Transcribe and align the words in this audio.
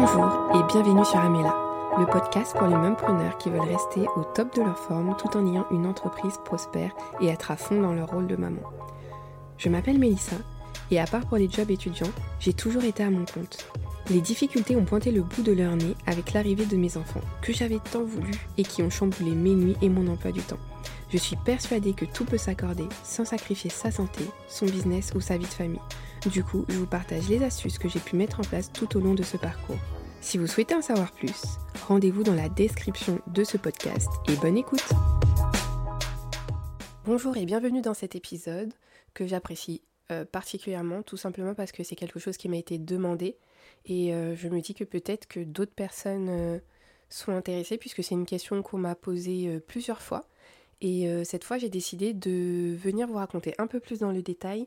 Bonjour 0.00 0.48
et 0.54 0.62
bienvenue 0.72 1.04
sur 1.04 1.18
Amela, 1.18 1.54
le 1.98 2.06
podcast 2.06 2.56
pour 2.56 2.66
les 2.66 2.94
preneurs 2.94 3.36
qui 3.36 3.50
veulent 3.50 3.60
rester 3.60 4.00
au 4.16 4.24
top 4.34 4.56
de 4.56 4.62
leur 4.62 4.78
forme 4.78 5.14
tout 5.18 5.36
en 5.36 5.46
ayant 5.46 5.66
une 5.70 5.84
entreprise 5.84 6.38
prospère 6.42 6.92
et 7.20 7.26
être 7.26 7.50
à 7.50 7.56
fond 7.56 7.82
dans 7.82 7.92
leur 7.92 8.08
rôle 8.08 8.26
de 8.26 8.34
maman. 8.34 8.62
Je 9.58 9.68
m'appelle 9.68 9.98
Mélissa 9.98 10.36
et 10.90 10.98
à 10.98 11.04
part 11.04 11.26
pour 11.26 11.36
les 11.36 11.50
jobs 11.50 11.70
étudiants, 11.70 12.10
j'ai 12.38 12.54
toujours 12.54 12.84
été 12.84 13.02
à 13.02 13.10
mon 13.10 13.26
compte. 13.26 13.68
Les 14.08 14.22
difficultés 14.22 14.74
ont 14.74 14.86
pointé 14.86 15.10
le 15.10 15.20
bout 15.20 15.42
de 15.42 15.52
leur 15.52 15.76
nez 15.76 15.94
avec 16.06 16.32
l'arrivée 16.32 16.64
de 16.64 16.78
mes 16.78 16.96
enfants, 16.96 17.20
que 17.42 17.52
j'avais 17.52 17.78
tant 17.92 18.02
voulu 18.02 18.32
et 18.56 18.62
qui 18.62 18.82
ont 18.82 18.88
chamboulé 18.88 19.32
mes 19.32 19.54
nuits 19.54 19.76
et 19.82 19.90
mon 19.90 20.10
emploi 20.10 20.32
du 20.32 20.40
temps. 20.40 20.56
Je 21.10 21.18
suis 21.18 21.36
persuadée 21.36 21.92
que 21.92 22.06
tout 22.06 22.24
peut 22.24 22.38
s'accorder 22.38 22.88
sans 23.04 23.26
sacrifier 23.26 23.68
sa 23.68 23.90
santé, 23.90 24.24
son 24.48 24.64
business 24.64 25.12
ou 25.14 25.20
sa 25.20 25.36
vie 25.36 25.44
de 25.44 25.50
famille. 25.50 25.78
Du 26.28 26.44
coup, 26.44 26.66
je 26.68 26.76
vous 26.76 26.86
partage 26.86 27.30
les 27.30 27.42
astuces 27.42 27.78
que 27.78 27.88
j'ai 27.88 27.98
pu 27.98 28.14
mettre 28.14 28.40
en 28.40 28.42
place 28.42 28.70
tout 28.70 28.94
au 28.94 29.00
long 29.00 29.14
de 29.14 29.22
ce 29.22 29.38
parcours. 29.38 29.78
Si 30.20 30.36
vous 30.36 30.46
souhaitez 30.46 30.74
en 30.74 30.82
savoir 30.82 31.12
plus, 31.12 31.40
rendez-vous 31.88 32.22
dans 32.22 32.34
la 32.34 32.50
description 32.50 33.20
de 33.28 33.42
ce 33.42 33.56
podcast 33.56 34.10
et 34.28 34.36
bonne 34.36 34.58
écoute 34.58 34.86
Bonjour 37.06 37.38
et 37.38 37.46
bienvenue 37.46 37.80
dans 37.80 37.94
cet 37.94 38.16
épisode 38.16 38.74
que 39.14 39.26
j'apprécie 39.26 39.80
euh, 40.12 40.26
particulièrement, 40.26 41.02
tout 41.02 41.16
simplement 41.16 41.54
parce 41.54 41.72
que 41.72 41.82
c'est 41.84 41.96
quelque 41.96 42.20
chose 42.20 42.36
qui 42.36 42.50
m'a 42.50 42.58
été 42.58 42.76
demandé 42.76 43.38
et 43.86 44.12
euh, 44.12 44.36
je 44.36 44.48
me 44.48 44.60
dis 44.60 44.74
que 44.74 44.84
peut-être 44.84 45.26
que 45.26 45.40
d'autres 45.40 45.74
personnes 45.74 46.28
euh, 46.28 46.58
sont 47.08 47.32
intéressées 47.32 47.78
puisque 47.78 48.04
c'est 48.04 48.14
une 48.14 48.26
question 48.26 48.60
qu'on 48.60 48.76
m'a 48.76 48.94
posée 48.94 49.58
plusieurs 49.66 50.02
fois. 50.02 50.26
Et 50.82 51.06
cette 51.24 51.44
fois, 51.44 51.58
j'ai 51.58 51.68
décidé 51.68 52.14
de 52.14 52.74
venir 52.74 53.06
vous 53.06 53.16
raconter 53.16 53.54
un 53.58 53.66
peu 53.66 53.80
plus 53.80 53.98
dans 53.98 54.12
le 54.12 54.22
détail 54.22 54.66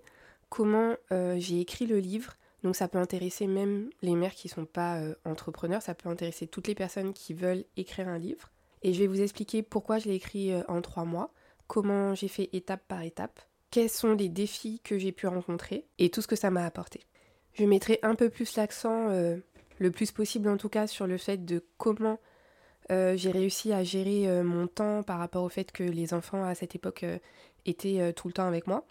comment 0.53 0.95
j'ai 1.09 1.59
écrit 1.59 1.87
le 1.87 1.97
livre. 1.97 2.33
Donc 2.63 2.75
ça 2.75 2.87
peut 2.87 2.99
intéresser 2.99 3.47
même 3.47 3.89
les 4.03 4.15
mères 4.15 4.35
qui 4.35 4.47
ne 4.47 4.53
sont 4.53 4.65
pas 4.65 5.01
entrepreneurs, 5.25 5.81
ça 5.81 5.95
peut 5.95 6.09
intéresser 6.09 6.45
toutes 6.45 6.67
les 6.67 6.75
personnes 6.75 7.13
qui 7.13 7.33
veulent 7.33 7.65
écrire 7.75 8.07
un 8.07 8.19
livre. 8.19 8.51
Et 8.83 8.93
je 8.93 8.99
vais 8.99 9.07
vous 9.07 9.21
expliquer 9.21 9.63
pourquoi 9.63 9.97
je 9.97 10.09
l'ai 10.09 10.15
écrit 10.15 10.51
en 10.67 10.81
trois 10.81 11.05
mois, 11.05 11.33
comment 11.67 12.13
j'ai 12.13 12.27
fait 12.27 12.49
étape 12.53 12.83
par 12.87 13.01
étape, 13.01 13.39
quels 13.73 13.89
sont 13.89 14.13
les 14.13 14.29
défis 14.29 14.79
que 14.83 14.99
j'ai 14.99 15.11
pu 15.11 15.25
rencontrer 15.25 15.87
et 15.97 16.11
tout 16.11 16.21
ce 16.21 16.27
que 16.27 16.35
ça 16.35 16.51
m'a 16.51 16.63
apporté. 16.63 17.01
Je 17.53 17.65
mettrai 17.65 17.97
un 18.03 18.13
peu 18.13 18.29
plus 18.29 18.55
l'accent, 18.55 19.09
euh, 19.09 19.37
le 19.79 19.89
plus 19.89 20.11
possible 20.11 20.47
en 20.49 20.57
tout 20.57 20.69
cas, 20.69 20.85
sur 20.85 21.07
le 21.07 21.17
fait 21.17 21.43
de 21.43 21.63
comment 21.77 22.19
euh, 22.91 23.15
j'ai 23.15 23.31
réussi 23.31 23.73
à 23.73 23.83
gérer 23.83 24.27
euh, 24.27 24.43
mon 24.43 24.67
temps 24.67 25.01
par 25.01 25.17
rapport 25.17 25.43
au 25.43 25.49
fait 25.49 25.71
que 25.71 25.83
les 25.83 26.13
enfants 26.13 26.43
à 26.43 26.53
cette 26.53 26.75
époque 26.75 27.05
étaient 27.65 28.13
tout 28.13 28.27
le 28.27 28.33
temps 28.33 28.47
avec 28.47 28.67
moi. 28.67 28.85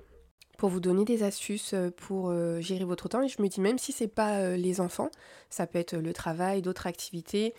Pour 0.63 0.71
vous 0.71 0.79
donner 0.79 1.05
des 1.05 1.25
astuces 1.25 1.75
pour 1.97 2.33
gérer 2.61 2.85
votre 2.85 3.09
temps. 3.09 3.21
Et 3.21 3.27
je 3.27 3.43
me 3.43 3.49
dis, 3.49 3.61
même 3.61 3.79
si 3.79 3.91
c'est 3.91 4.07
pas 4.07 4.57
les 4.57 4.81
enfants, 4.81 5.11
ça 5.51 5.67
peut 5.67 5.81
être 5.81 5.97
le 5.97 6.13
travail, 6.13 6.63
d'autres 6.63 6.87
activités 6.87 7.53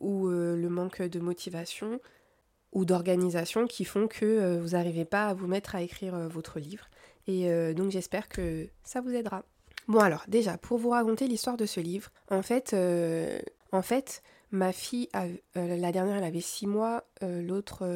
ou 0.00 0.26
le 0.28 0.68
manque 0.68 1.00
de 1.00 1.20
motivation, 1.20 2.00
ou 2.72 2.84
d'organisation 2.84 3.66
qui 3.66 3.84
font 3.84 4.08
que 4.08 4.24
euh, 4.24 4.60
vous 4.60 4.70
n'arrivez 4.70 5.04
pas 5.04 5.28
à 5.28 5.34
vous 5.34 5.46
mettre 5.46 5.74
à 5.74 5.82
écrire 5.82 6.14
euh, 6.14 6.28
votre 6.28 6.58
livre. 6.58 6.88
Et 7.26 7.50
euh, 7.50 7.74
donc 7.74 7.90
j'espère 7.90 8.28
que 8.28 8.68
ça 8.82 9.00
vous 9.00 9.14
aidera. 9.14 9.42
Bon 9.86 10.00
alors 10.00 10.24
déjà, 10.28 10.58
pour 10.58 10.78
vous 10.78 10.90
raconter 10.90 11.26
l'histoire 11.26 11.56
de 11.56 11.66
ce 11.66 11.80
livre, 11.80 12.10
en 12.30 12.42
fait, 12.42 12.76
en 13.72 13.82
fait 13.82 14.22
ma 14.50 14.72
fille, 14.72 15.08
la 15.54 15.92
dernière 15.92 16.16
elle 16.16 16.24
avait 16.24 16.42
6 16.42 16.66
mois, 16.66 17.04
l'autre 17.22 17.86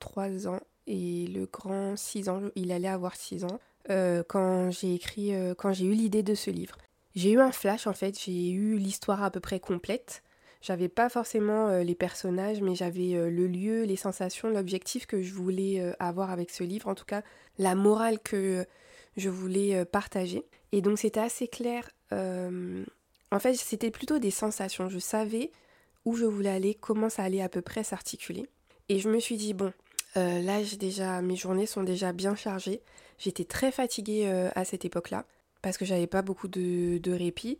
3 0.00 0.48
ans 0.48 0.58
et 0.88 1.28
le 1.28 1.46
grand 1.46 1.96
6 1.96 2.28
ans, 2.28 2.42
il 2.56 2.72
allait 2.72 2.88
avoir 2.88 3.14
6 3.14 3.44
ans 3.44 3.60
quand 3.88 4.70
j'ai 4.70 4.94
écrit, 4.94 5.32
quand 5.56 5.72
j'ai 5.72 5.86
eu 5.86 5.92
l'idée 5.92 6.22
de 6.22 6.34
ce 6.34 6.50
livre. 6.50 6.76
J'ai 7.14 7.32
eu 7.32 7.40
un 7.40 7.52
flash 7.52 7.86
en 7.86 7.94
fait, 7.94 8.18
j'ai 8.18 8.50
eu 8.50 8.76
l'histoire 8.76 9.22
à 9.22 9.30
peu 9.30 9.40
près 9.40 9.58
complète. 9.58 10.22
J'avais 10.60 10.88
pas 10.88 11.08
forcément 11.08 11.68
euh, 11.68 11.82
les 11.82 11.94
personnages, 11.94 12.60
mais 12.60 12.74
j'avais 12.74 13.14
euh, 13.14 13.30
le 13.30 13.46
lieu, 13.46 13.84
les 13.84 13.96
sensations, 13.96 14.48
l'objectif 14.48 15.06
que 15.06 15.22
je 15.22 15.32
voulais 15.32 15.80
euh, 15.80 15.92
avoir 16.00 16.30
avec 16.30 16.50
ce 16.50 16.64
livre, 16.64 16.88
en 16.88 16.94
tout 16.94 17.04
cas 17.04 17.22
la 17.58 17.74
morale 17.74 18.18
que 18.18 18.66
je 19.16 19.28
voulais 19.28 19.84
partager. 19.84 20.44
Et 20.72 20.80
donc 20.80 20.98
c'était 20.98 21.20
assez 21.20 21.48
clair. 21.48 21.90
en 22.12 23.38
fait, 23.40 23.54
c'était 23.54 23.90
plutôt 23.90 24.20
des 24.20 24.30
sensations. 24.30 24.88
Je 24.88 25.00
savais 25.00 25.50
où 26.04 26.14
je 26.14 26.24
voulais 26.24 26.50
aller, 26.50 26.74
comment 26.74 27.08
ça 27.08 27.24
allait 27.24 27.42
à 27.42 27.48
peu 27.48 27.60
près 27.60 27.82
s'articuler. 27.82 28.46
Et 28.88 29.00
je 29.00 29.08
me 29.08 29.18
suis 29.18 29.36
dit, 29.36 29.54
bon, 29.54 29.72
là, 30.14 30.62
déjà, 30.78 31.20
mes 31.20 31.34
journées 31.34 31.66
sont 31.66 31.82
déjà 31.82 32.12
bien 32.12 32.36
chargées. 32.36 32.80
J'étais 33.18 33.44
très 33.44 33.72
fatiguée 33.72 34.26
à 34.54 34.64
cette 34.64 34.84
époque-là 34.84 35.24
parce 35.62 35.76
que 35.76 35.84
j'avais 35.84 36.06
pas 36.06 36.22
beaucoup 36.22 36.48
de, 36.48 36.98
de 36.98 37.12
répit. 37.12 37.58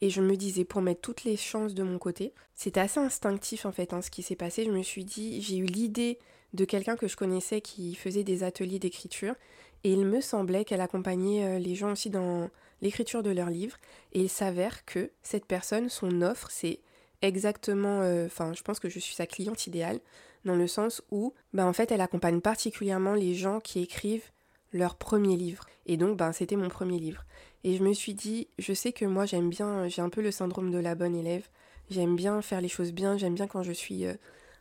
Et 0.00 0.10
je 0.10 0.20
me 0.20 0.36
disais, 0.36 0.64
pour 0.64 0.82
mettre 0.82 1.00
toutes 1.00 1.24
les 1.24 1.36
chances 1.36 1.74
de 1.74 1.82
mon 1.82 1.98
côté, 1.98 2.34
c'était 2.54 2.80
assez 2.80 3.00
instinctif 3.00 3.64
en 3.64 3.72
fait, 3.72 3.92
hein, 3.92 4.02
ce 4.02 4.10
qui 4.10 4.22
s'est 4.22 4.36
passé. 4.36 4.64
Je 4.64 4.70
me 4.70 4.82
suis 4.82 5.04
dit, 5.04 5.40
j'ai 5.40 5.56
eu 5.56 5.64
l'idée 5.64 6.18
de 6.52 6.64
quelqu'un 6.64 6.96
que 6.96 7.08
je 7.08 7.16
connaissais 7.16 7.60
qui 7.60 7.94
faisait 7.94 8.24
des 8.24 8.42
ateliers 8.42 8.78
d'écriture. 8.78 9.34
Et 9.84 9.92
il 9.92 10.04
me 10.04 10.20
semblait 10.20 10.64
qu'elle 10.64 10.80
accompagnait 10.80 11.44
euh, 11.44 11.58
les 11.58 11.74
gens 11.74 11.92
aussi 11.92 12.10
dans 12.10 12.50
l'écriture 12.82 13.22
de 13.22 13.30
leurs 13.30 13.50
livres. 13.50 13.76
Et 14.12 14.20
il 14.20 14.28
s'avère 14.28 14.84
que 14.84 15.10
cette 15.22 15.46
personne, 15.46 15.88
son 15.88 16.22
offre, 16.22 16.48
c'est 16.50 16.80
exactement, 17.22 18.02
euh, 18.02 18.26
enfin, 18.26 18.52
je 18.52 18.62
pense 18.62 18.80
que 18.80 18.88
je 18.88 18.98
suis 18.98 19.14
sa 19.14 19.26
cliente 19.26 19.66
idéale, 19.66 20.00
dans 20.44 20.56
le 20.56 20.66
sens 20.66 21.02
où, 21.10 21.32
bah, 21.52 21.66
en 21.66 21.72
fait, 21.72 21.90
elle 21.90 22.00
accompagne 22.00 22.40
particulièrement 22.40 23.14
les 23.14 23.34
gens 23.34 23.60
qui 23.60 23.80
écrivent 23.80 24.30
leur 24.76 24.96
premier 24.96 25.36
livre. 25.36 25.64
Et 25.86 25.96
donc, 25.96 26.16
ben, 26.16 26.32
c'était 26.32 26.56
mon 26.56 26.68
premier 26.68 26.98
livre. 26.98 27.24
Et 27.64 27.76
je 27.76 27.82
me 27.82 27.92
suis 27.92 28.14
dit, 28.14 28.46
je 28.58 28.72
sais 28.72 28.92
que 28.92 29.04
moi 29.04 29.26
j'aime 29.26 29.50
bien, 29.50 29.88
j'ai 29.88 30.00
un 30.00 30.08
peu 30.08 30.22
le 30.22 30.30
syndrome 30.30 30.70
de 30.70 30.78
la 30.78 30.94
bonne 30.94 31.16
élève. 31.16 31.48
J'aime 31.90 32.14
bien 32.14 32.40
faire 32.42 32.60
les 32.60 32.68
choses 32.68 32.92
bien, 32.92 33.16
j'aime 33.16 33.34
bien 33.34 33.48
quand 33.48 33.64
je 33.64 33.72
suis 33.72 34.06
euh, 34.06 34.14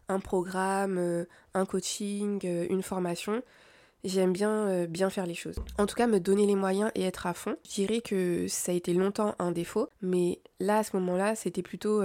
un 0.10 0.20
programme, 0.20 0.98
euh, 0.98 1.26
un 1.54 1.66
coaching, 1.66 2.40
euh, 2.46 2.66
une 2.70 2.82
formation. 2.82 3.44
J'aime 4.04 4.34
bien 4.34 4.86
bien 4.86 5.10
faire 5.10 5.26
les 5.26 5.34
choses. 5.34 5.56
En 5.80 5.88
tout 5.88 5.96
cas, 5.96 6.06
me 6.06 6.20
donner 6.20 6.46
les 6.46 6.56
moyens 6.56 6.92
et 6.94 7.04
être 7.04 7.26
à 7.26 7.34
fond. 7.34 7.58
Je 7.68 7.74
dirais 7.74 8.02
que 8.02 8.48
ça 8.48 8.72
a 8.72 8.76
été 8.76 8.94
longtemps 8.94 9.34
un 9.40 9.52
défaut, 9.52 9.90
mais 10.04 10.42
là, 10.60 10.78
à 10.78 10.84
ce 10.84 10.96
moment-là, 10.98 11.36
c'était 11.36 11.64
plutôt 11.64 12.04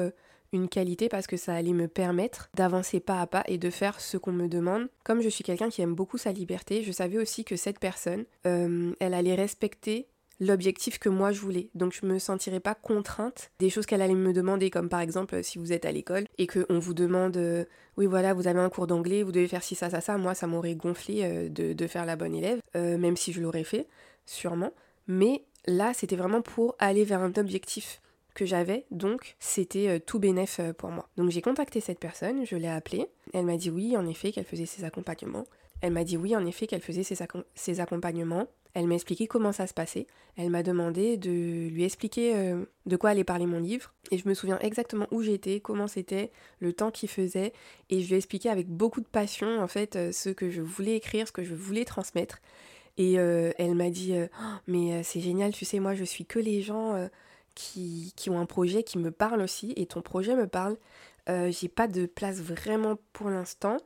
une 0.52 0.68
qualité 0.68 1.08
parce 1.08 1.26
que 1.26 1.36
ça 1.36 1.54
allait 1.54 1.72
me 1.72 1.88
permettre 1.88 2.50
d'avancer 2.54 3.00
pas 3.00 3.20
à 3.20 3.26
pas 3.26 3.44
et 3.46 3.58
de 3.58 3.70
faire 3.70 4.00
ce 4.00 4.16
qu'on 4.16 4.32
me 4.32 4.48
demande. 4.48 4.88
Comme 5.04 5.20
je 5.20 5.28
suis 5.28 5.44
quelqu'un 5.44 5.70
qui 5.70 5.82
aime 5.82 5.94
beaucoup 5.94 6.18
sa 6.18 6.32
liberté, 6.32 6.82
je 6.82 6.92
savais 6.92 7.18
aussi 7.18 7.44
que 7.44 7.56
cette 7.56 7.78
personne, 7.78 8.24
euh, 8.46 8.92
elle 9.00 9.14
allait 9.14 9.34
respecter 9.34 10.08
l'objectif 10.40 10.98
que 10.98 11.08
moi 11.08 11.32
je 11.32 11.40
voulais. 11.40 11.68
Donc 11.74 11.92
je 11.92 12.06
me 12.06 12.18
sentirais 12.18 12.60
pas 12.60 12.74
contrainte 12.74 13.50
des 13.58 13.68
choses 13.68 13.86
qu'elle 13.86 14.02
allait 14.02 14.14
me 14.14 14.32
demander, 14.32 14.70
comme 14.70 14.88
par 14.88 15.00
exemple 15.00 15.42
si 15.44 15.58
vous 15.58 15.72
êtes 15.72 15.84
à 15.84 15.92
l'école 15.92 16.24
et 16.38 16.46
qu'on 16.46 16.78
vous 16.78 16.94
demande 16.94 17.36
euh, 17.36 17.64
oui 17.98 18.06
voilà 18.06 18.32
vous 18.32 18.48
avez 18.48 18.60
un 18.60 18.70
cours 18.70 18.86
d'anglais, 18.86 19.22
vous 19.22 19.32
devez 19.32 19.48
faire 19.48 19.62
ci 19.62 19.74
ça 19.74 19.90
ça 19.90 20.00
ça, 20.00 20.16
moi 20.16 20.34
ça 20.34 20.46
m'aurait 20.46 20.74
gonflé 20.74 21.20
euh, 21.22 21.48
de, 21.50 21.74
de, 21.74 21.86
faire 21.86 22.06
la 22.06 22.16
bonne 22.16 22.34
élève, 22.34 22.60
même 22.74 23.16
si 23.16 23.32
je 23.32 23.40
l'aurais 23.42 23.64
fait, 23.64 23.86
sûrement. 24.24 24.72
Mais 25.06 25.44
là 25.66 25.92
c'était 25.94 26.16
vraiment 26.16 26.40
pour 26.40 26.74
aller 26.78 27.04
vers 27.04 27.20
un 27.20 27.32
objectif 27.36 28.00
j'avais, 28.44 28.86
donc 28.90 29.36
c'était 29.38 29.88
euh, 29.88 29.98
tout 29.98 30.18
bénéf 30.18 30.58
euh, 30.60 30.72
pour 30.72 30.90
moi. 30.90 31.08
Donc 31.16 31.30
j'ai 31.30 31.42
contacté 31.42 31.80
cette 31.80 31.98
personne, 31.98 32.44
je 32.44 32.56
l'ai 32.56 32.68
appelée, 32.68 33.06
elle 33.32 33.44
m'a 33.44 33.56
dit 33.56 33.70
oui 33.70 33.96
en 33.96 34.06
effet 34.06 34.32
qu'elle 34.32 34.44
faisait 34.44 34.66
ses 34.66 34.84
accompagnements. 34.84 35.46
Elle 35.80 35.92
m'a 35.92 36.04
dit 36.04 36.16
oui 36.16 36.36
en 36.36 36.44
effet 36.44 36.66
qu'elle 36.66 36.82
faisait 36.82 37.02
ses, 37.02 37.80
accompagnements. 37.80 38.48
Elle 38.74 38.86
m'a 38.86 38.94
expliqué 38.94 39.26
comment 39.26 39.50
ça 39.50 39.66
se 39.66 39.74
passait. 39.74 40.06
Elle 40.36 40.50
m'a 40.50 40.62
demandé 40.62 41.16
de 41.16 41.68
lui 41.68 41.84
expliquer 41.84 42.36
euh, 42.36 42.64
de 42.86 42.96
quoi 42.96 43.10
allait 43.10 43.24
parler 43.24 43.46
mon 43.46 43.58
livre. 43.58 43.94
Et 44.10 44.18
je 44.18 44.28
me 44.28 44.34
souviens 44.34 44.58
exactement 44.60 45.06
où 45.10 45.22
j'étais, 45.22 45.60
comment 45.60 45.88
c'était, 45.88 46.30
le 46.60 46.72
temps 46.72 46.90
qu'il 46.90 47.08
faisait. 47.08 47.52
Et 47.88 48.02
je 48.02 48.08
lui 48.08 48.14
ai 48.14 48.18
expliqué 48.18 48.50
avec 48.50 48.68
beaucoup 48.68 49.00
de 49.00 49.06
passion 49.06 49.60
en 49.60 49.66
fait 49.66 50.12
ce 50.12 50.28
que 50.28 50.50
je 50.50 50.60
voulais 50.60 50.96
écrire, 50.96 51.26
ce 51.26 51.32
que 51.32 51.42
je 51.42 51.54
voulais 51.54 51.84
transmettre. 51.84 52.40
Et 52.98 53.14
elle 53.14 53.74
m'a 53.74 53.88
dit 53.88 54.12
oh, 54.14 54.44
mais 54.66 55.02
c'est 55.02 55.20
génial, 55.20 55.52
tu 55.52 55.64
sais, 55.64 55.80
moi 55.80 55.94
je 55.94 56.04
suis 56.04 56.26
que 56.26 56.38
les 56.38 56.60
gens 56.60 57.08
qui, 57.54 58.12
ont 58.28 58.38
un 58.38 58.46
projet 58.46 58.82
qui 58.82 58.98
me 58.98 59.10
parle 59.10 59.40
aussi, 59.42 59.72
et 59.76 59.86
ton 59.86 60.02
projet 60.02 60.34
me 60.34 60.46
parle. 60.46 60.76
Euh, 61.28 61.50
j'ai 61.50 61.68
pas 61.68 61.86
de 61.86 62.06
place 62.06 62.40
vraiment 62.40 62.96
pour 63.12 63.30
l'instant. 63.30 63.76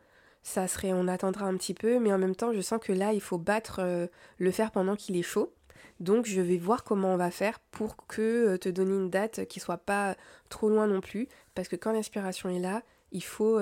Ça 0.43 0.69
serait, 0.69 0.93
on 0.93 1.09
attendra 1.09 1.47
un 1.47 1.57
petit 1.57 1.75
peu, 1.75 1.99
mais 1.99 2.13
en 2.13 2.19
même 2.19 2.37
temps, 2.37 2.53
je 2.53 2.61
sens 2.61 2.81
que 2.81 2.93
là, 2.93 3.13
il 3.13 3.21
faut 3.21 3.39
battre 3.39 3.81
euh, 3.81 4.07
le 4.39 4.51
fer 4.51 4.71
pendant 4.71 4.97
qu'il 4.97 5.17
est 5.17 5.23
chaud. 5.23 5.53
Donc, 6.01 6.27
je 6.27 6.41
vais 6.41 6.59
voir 6.59 6.85
comment 6.85 7.15
on 7.15 7.17
va 7.17 7.31
faire 7.31 7.61
pour 7.71 7.97
que 8.07 8.21
euh, 8.55 8.59
te 8.59 8.69
donner 8.69 8.95
une 8.95 9.11
date 9.11 9.47
qui 9.47 9.61
soit 9.61 9.79
pas 9.79 10.17
trop 10.49 10.69
loin 10.69 10.87
non 10.87 11.01
plus, 11.01 11.29
parce 11.55 11.69
que 11.69 11.77
quand 11.77 11.93
l'inspiration 11.93 12.49
est 12.49 12.59
là, 12.59 12.83
il 13.13 13.23
faut 13.23 13.59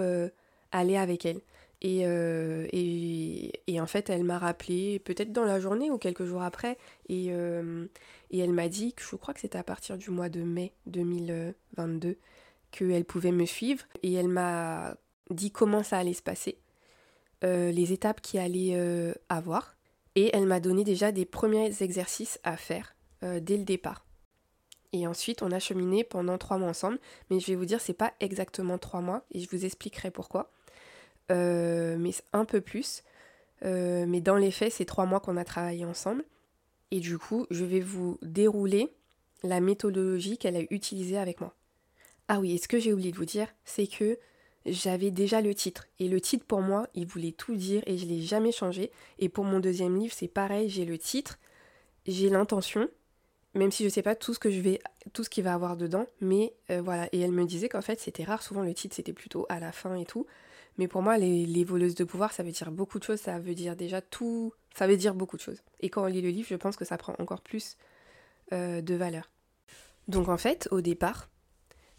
aller 0.72 0.96
avec 0.96 1.26
elle. 1.26 1.42
Et, 1.84 2.02
et, 3.66 3.80
en 3.80 3.86
fait, 3.86 4.08
elle 4.08 4.22
m'a 4.22 4.38
rappelé, 4.38 5.00
peut-être 5.00 5.32
dans 5.32 5.44
la 5.44 5.58
journée 5.58 5.90
ou 5.90 5.98
quelques 5.98 6.24
jours 6.24 6.42
après, 6.42 6.78
et, 7.08 7.26
et 7.26 8.38
elle 8.38 8.52
m'a 8.52 8.68
dit, 8.68 8.92
que 8.92 9.02
je 9.02 9.16
crois 9.16 9.34
que 9.34 9.40
c'était 9.40 9.58
à 9.58 9.64
partir 9.64 9.98
du 9.98 10.10
mois 10.10 10.28
de 10.28 10.42
mai 10.42 10.72
2022, 10.86 12.16
qu'elle 12.70 13.04
pouvait 13.04 13.32
me 13.32 13.46
suivre. 13.46 13.84
Et 14.04 14.12
elle 14.12 14.28
m'a 14.28 14.96
dit 15.30 15.50
comment 15.50 15.82
ça 15.82 15.98
allait 15.98 16.12
se 16.14 16.22
passer, 16.22 16.58
euh, 17.44 17.70
les 17.70 17.92
étapes 17.92 18.20
qu'il 18.20 18.40
allait 18.40 18.74
euh, 18.74 19.12
avoir. 19.28 19.76
Et 20.14 20.30
elle 20.34 20.46
m'a 20.46 20.60
donné 20.60 20.84
déjà 20.84 21.10
des 21.12 21.24
premiers 21.24 21.82
exercices 21.82 22.38
à 22.44 22.56
faire 22.56 22.94
euh, 23.22 23.40
dès 23.40 23.56
le 23.56 23.64
départ. 23.64 24.04
Et 24.92 25.06
ensuite, 25.06 25.42
on 25.42 25.50
a 25.52 25.58
cheminé 25.58 26.04
pendant 26.04 26.36
trois 26.36 26.58
mois 26.58 26.68
ensemble. 26.68 26.98
Mais 27.30 27.40
je 27.40 27.46
vais 27.46 27.54
vous 27.54 27.64
dire, 27.64 27.80
c'est 27.80 27.94
pas 27.94 28.12
exactement 28.20 28.76
trois 28.76 29.00
mois. 29.00 29.24
Et 29.30 29.40
je 29.40 29.48
vous 29.50 29.64
expliquerai 29.64 30.10
pourquoi. 30.10 30.50
Euh, 31.30 31.96
mais 31.98 32.12
un 32.32 32.44
peu 32.44 32.60
plus. 32.60 33.02
Euh, 33.64 34.06
mais 34.06 34.20
dans 34.20 34.36
les 34.36 34.50
faits, 34.50 34.72
c'est 34.72 34.84
trois 34.84 35.06
mois 35.06 35.20
qu'on 35.20 35.36
a 35.36 35.44
travaillé 35.44 35.84
ensemble. 35.84 36.24
Et 36.90 37.00
du 37.00 37.18
coup, 37.18 37.46
je 37.50 37.64
vais 37.64 37.80
vous 37.80 38.18
dérouler 38.22 38.92
la 39.42 39.60
méthodologie 39.60 40.38
qu'elle 40.38 40.56
a 40.56 40.62
utilisée 40.70 41.18
avec 41.18 41.40
moi. 41.40 41.54
Ah 42.28 42.40
oui, 42.40 42.54
et 42.54 42.58
ce 42.58 42.68
que 42.68 42.78
j'ai 42.78 42.92
oublié 42.92 43.12
de 43.12 43.16
vous 43.16 43.24
dire, 43.24 43.48
c'est 43.64 43.86
que 43.86 44.18
j'avais 44.66 45.10
déjà 45.10 45.40
le 45.40 45.54
titre. 45.54 45.86
Et 45.98 46.08
le 46.08 46.20
titre 46.20 46.44
pour 46.44 46.60
moi, 46.60 46.86
il 46.94 47.06
voulait 47.06 47.32
tout 47.32 47.56
dire 47.56 47.82
et 47.86 47.96
je 47.98 48.06
l'ai 48.06 48.20
jamais 48.20 48.52
changé. 48.52 48.90
Et 49.18 49.28
pour 49.28 49.44
mon 49.44 49.60
deuxième 49.60 49.98
livre, 49.98 50.14
c'est 50.16 50.28
pareil, 50.28 50.68
j'ai 50.68 50.84
le 50.84 50.98
titre, 50.98 51.38
j'ai 52.06 52.28
l'intention, 52.28 52.88
même 53.54 53.70
si 53.70 53.84
je 53.84 53.88
sais 53.88 54.02
pas 54.02 54.14
tout 54.14 54.34
ce 54.34 54.38
que 54.38 54.50
je 54.50 54.60
vais, 54.60 54.80
tout 55.12 55.24
ce 55.24 55.30
qu'il 55.30 55.44
va 55.44 55.54
avoir 55.54 55.76
dedans, 55.76 56.06
mais 56.20 56.54
euh, 56.70 56.80
voilà. 56.80 57.08
Et 57.12 57.20
elle 57.20 57.32
me 57.32 57.44
disait 57.44 57.68
qu'en 57.68 57.82
fait 57.82 58.00
c'était 58.00 58.24
rare, 58.24 58.42
souvent 58.42 58.62
le 58.62 58.74
titre 58.74 58.94
c'était 58.94 59.12
plutôt 59.12 59.46
à 59.48 59.60
la 59.60 59.72
fin 59.72 59.94
et 59.96 60.04
tout. 60.04 60.26
Mais 60.78 60.88
pour 60.88 61.02
moi, 61.02 61.18
les, 61.18 61.64
voleuses 61.64 61.94
de 61.94 62.04
pouvoir, 62.04 62.32
ça 62.32 62.42
veut 62.42 62.50
dire 62.50 62.70
beaucoup 62.70 62.98
de 62.98 63.04
choses, 63.04 63.20
ça 63.20 63.38
veut 63.38 63.54
dire 63.54 63.76
déjà 63.76 64.00
tout, 64.00 64.52
ça 64.74 64.86
veut 64.86 64.96
dire 64.96 65.14
beaucoup 65.14 65.36
de 65.36 65.42
choses. 65.42 65.62
Et 65.80 65.90
quand 65.90 66.02
on 66.02 66.06
lit 66.06 66.22
le 66.22 66.30
livre, 66.30 66.48
je 66.48 66.56
pense 66.56 66.76
que 66.76 66.84
ça 66.84 66.96
prend 66.96 67.14
encore 67.18 67.42
plus 67.42 67.76
euh, 68.52 68.80
de 68.80 68.94
valeur. 68.94 69.30
Donc 70.08 70.28
en 70.28 70.38
fait, 70.38 70.68
au 70.70 70.80
départ, 70.80 71.28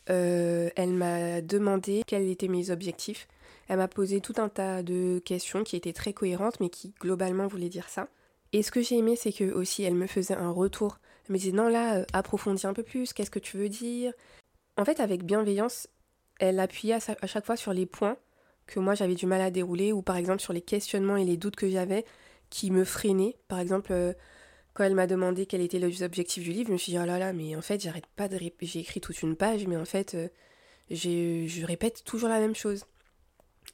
euh, 0.10 0.70
elle 0.76 0.94
m'a 0.94 1.42
demandé 1.42 2.04
quels 2.06 2.30
étaient 2.30 2.48
mes 2.48 2.72
objectifs. 2.72 3.28
Elle 3.68 3.78
m'a 3.78 3.88
posé 3.88 4.20
tout 4.20 4.34
un 4.38 4.50
tas 4.50 4.84
de 4.84 5.22
questions 5.24 5.64
qui 5.64 5.76
étaient 5.76 5.94
très 5.94 6.14
cohérentes, 6.14 6.60
mais 6.60 6.70
qui 6.70 6.94
globalement 7.00 7.48
voulaient 7.48 7.70
dire 7.70 7.90
ça. 7.90 8.08
Et 8.52 8.62
ce 8.62 8.72
que 8.72 8.82
j'ai 8.82 8.98
aimé, 8.98 9.16
c'est 9.16 9.32
que 9.32 9.52
aussi 9.52 9.84
elle 9.84 9.96
me 9.96 10.08
faisait 10.08 10.36
un 10.36 10.52
retour. 10.52 11.00
Elle 11.28 11.34
me 11.34 11.40
disait 11.40 11.52
non 11.52 11.70
là, 11.70 11.98
euh, 11.98 12.06
approfondis 12.14 12.68
un 12.68 12.74
peu 12.74 12.84
plus. 12.84 13.14
Qu'est-ce 13.14 13.32
que 13.32 13.40
tu 13.40 13.58
veux 13.58 13.70
dire? 13.70 14.14
En 14.78 14.86
fait, 14.86 15.00
avec 15.00 15.24
bienveillance, 15.24 15.88
elle 16.40 16.60
appuyait 16.60 16.96
à, 16.96 17.28
chaque 17.28 17.46
fois 17.46 17.56
sur 17.56 17.74
les 17.74 17.86
points 17.86 18.18
que 18.68 18.80
moi 18.80 18.96
j'avais 18.96 19.16
du 19.16 19.26
mal 19.26 19.42
à 19.42 19.52
dérouler, 19.52 19.92
ou 19.92 20.02
par 20.02 20.18
exemple 20.18 20.42
sur 20.42 20.54
les 20.54 20.62
questionnements 20.62 21.18
et 21.18 21.26
les 21.26 21.38
doutes 21.38 21.56
que 21.56 21.70
j'avais 21.70 22.06
qui 22.50 22.72
me 22.72 22.84
freinaient. 22.84 23.36
Par 23.48 23.60
exemple, 23.60 23.92
euh, 23.94 24.14
quand 24.74 24.84
elle 24.84 24.96
m'a 24.96 25.08
demandé 25.08 25.46
quel 25.46 25.62
était 25.62 25.80
l'objectif 25.80 26.44
du 26.44 26.52
livre, 26.52 26.68
je 26.68 26.74
me 26.74 26.78
suis 26.78 26.92
dit, 26.92 27.00
oh 27.00 27.06
là 27.06 27.20
là, 27.20 27.34
mais 27.34 27.56
en 27.56 27.62
fait, 27.62 27.82
j'arrête 27.82 28.08
pas 28.16 28.28
de. 28.28 28.40
J'ai 28.62 28.80
écrit 28.80 29.02
toute 29.02 29.22
une 29.22 29.36
page, 29.36 29.68
mais 29.68 29.78
en 29.78 29.86
fait, 29.86 30.16
euh, 30.16 30.28
je 30.90 31.66
répète 31.66 32.04
toujours 32.04 32.30
la 32.30 32.40
même 32.40 32.56
chose. 32.56 32.86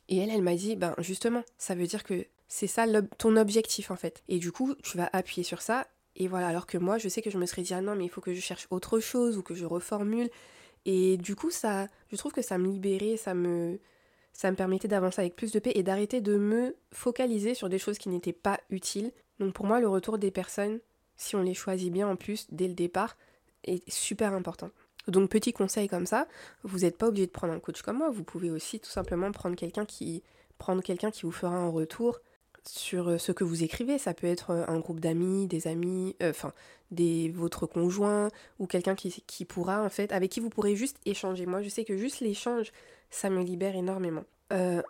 Et 0.08 0.18
elle, 0.18 0.30
elle 0.30 0.42
m'a 0.42 0.56
dit, 0.56 0.76
ben 0.76 0.96
justement, 1.00 1.44
ça 1.58 1.76
veut 1.76 1.88
dire 1.88 2.04
que 2.04 2.26
c'est 2.48 2.68
ça 2.68 2.86
ton 3.18 3.38
objectif 3.38 3.92
en 3.92 3.96
fait. 3.96 4.24
Et 4.28 4.40
du 4.40 4.52
coup, 4.52 4.76
tu 4.84 4.98
vas 4.98 5.10
appuyer 5.14 5.44
sur 5.44 5.62
ça. 5.62 5.88
Et 6.16 6.28
voilà, 6.28 6.48
alors 6.48 6.66
que 6.66 6.78
moi, 6.78 6.98
je 6.98 7.08
sais 7.08 7.22
que 7.22 7.30
je 7.30 7.38
me 7.38 7.46
serais 7.46 7.62
dit, 7.62 7.74
ah 7.74 7.82
non, 7.82 7.96
mais 7.96 8.06
il 8.06 8.10
faut 8.10 8.22
que 8.22 8.34
je 8.34 8.42
cherche 8.42 8.68
autre 8.72 9.00
chose 9.00 9.38
ou 9.38 9.44
que 9.44 9.54
je 9.54 9.66
reformule. 9.66 10.30
Et 10.86 11.18
du 11.18 11.36
coup, 11.36 11.52
ça, 11.52 11.88
je 12.12 12.18
trouve 12.18 12.32
que 12.32 12.42
ça 12.42 12.58
me 12.58 12.68
libérait, 12.68 13.18
ça 13.18 13.34
me, 13.34 13.80
ça 14.40 14.50
me 14.50 14.56
permettait 14.56 14.88
d'avancer 14.88 15.20
avec 15.20 15.36
plus 15.36 15.52
de 15.52 15.60
paix 15.60 15.74
et 15.76 15.84
d'arrêter 15.84 16.22
de 16.22 16.38
me 16.38 16.74
focaliser 16.94 17.54
sur 17.56 17.68
des 17.68 17.78
choses 17.78 17.98
qui 17.98 18.08
n'étaient 18.08 18.32
pas 18.32 18.58
utiles. 18.70 19.12
Donc 19.42 19.54
pour 19.54 19.66
moi, 19.66 19.82
le 19.82 19.90
retour 19.90 20.18
des 20.18 20.32
personnes, 20.32 20.80
si 21.18 21.36
on 21.36 21.42
les 21.42 21.54
choisit 21.54 21.92
bien 21.92 22.08
en 22.08 22.16
plus 22.16 22.48
dès 22.50 22.70
le 22.70 22.74
départ, 22.74 23.18
est 23.66 23.84
super 23.90 24.32
important. 24.32 24.70
Donc 25.10 25.30
petit 25.30 25.52
conseil 25.52 25.90
comme 25.90 26.06
ça, 26.06 26.26
vous 26.64 26.80
n'êtes 26.80 26.98
pas 26.98 27.10
obligé 27.10 27.26
de 27.26 27.34
prendre 27.34 27.52
un 27.52 27.60
coach 27.60 27.82
comme 27.82 27.98
moi, 27.98 28.12
vous 28.12 28.24
pouvez 28.24 28.50
aussi 28.50 28.80
tout 28.80 28.90
simplement 28.90 29.30
prendre 29.34 29.58
quelqu'un 29.58 29.84
qui 29.84 30.24
prendre 30.58 30.82
quelqu'un 30.82 31.12
qui 31.12 31.24
vous 31.24 31.34
fera 31.34 31.58
un 31.58 31.68
retour 31.68 32.22
sur 32.68 33.10
euh, 33.10 33.18
ce 33.18 33.32
que 33.32 33.44
vous 33.44 33.64
écrivez. 33.64 33.98
Ça 33.98 34.14
peut 34.14 34.28
être 34.28 34.52
euh, 34.52 34.66
un 34.68 34.80
groupe 34.80 35.00
d'amis, 35.00 35.48
des 35.48 35.68
amis, 35.68 36.16
euh, 36.22 36.32
enfin 36.32 36.54
des 36.92 37.30
votre 37.30 37.68
conjoint 37.68 38.30
ou 38.58 38.66
quelqu'un 38.66 38.96
qui, 38.96 39.24
qui, 39.28 39.46
pourra 39.46 39.84
en 39.84 39.90
fait 39.90 40.12
avec 40.12 40.32
qui 40.32 40.40
vous 40.40 40.50
pourrez 40.50 40.76
juste 40.76 40.98
échanger. 41.06 41.46
Moi, 41.46 41.62
je 41.62 41.70
sais 41.70 41.86
que 41.86 41.98
juste 41.98 42.20
l'échange, 42.20 42.72
ça 43.12 43.30
me 43.30 43.44
libère 43.44 43.76
énormément. 43.76 44.24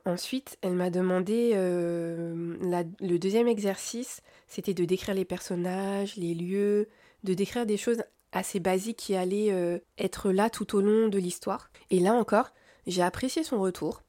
ensuite, 0.05 0.57
elle 0.61 0.75
m'a 0.75 0.89
demandé 0.89 1.51
le 1.55 3.17
deuxième 3.17 3.49
exercice, 3.49 4.21
c'était 4.47 4.73
de 4.73 4.85
décrire 4.85 5.13
les 5.13 5.25
personnages, 5.25 6.15
les 6.15 6.33
lieux, 6.33 6.87
de 7.25 7.33
décrire 7.33 7.65
des 7.65 7.75
choses 7.75 8.01
assez 8.31 8.61
basiques 8.61 8.95
qui 8.95 9.15
allaient 9.15 9.81
être 9.97 10.31
là 10.31 10.49
tout 10.49 10.77
au 10.77 10.79
long 10.81 11.09
de 11.09 11.17
l'histoire. 11.17 11.69
Et 11.89 11.99
là 11.99 12.13
encore, 12.13 12.53
j'ai 12.87 13.01
apprécié 13.01 13.43
son 13.43 13.59
retour 13.59 14.03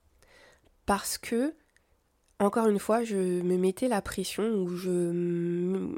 parce 0.87 1.19
que 1.19 1.55
encore 2.41 2.69
une 2.69 2.79
fois, 2.79 3.05
je 3.05 3.17
me 3.17 3.57
mettais 3.57 3.87
la 3.87 4.01
pression 4.01 4.45
ou 4.55 4.69
je 4.75 5.95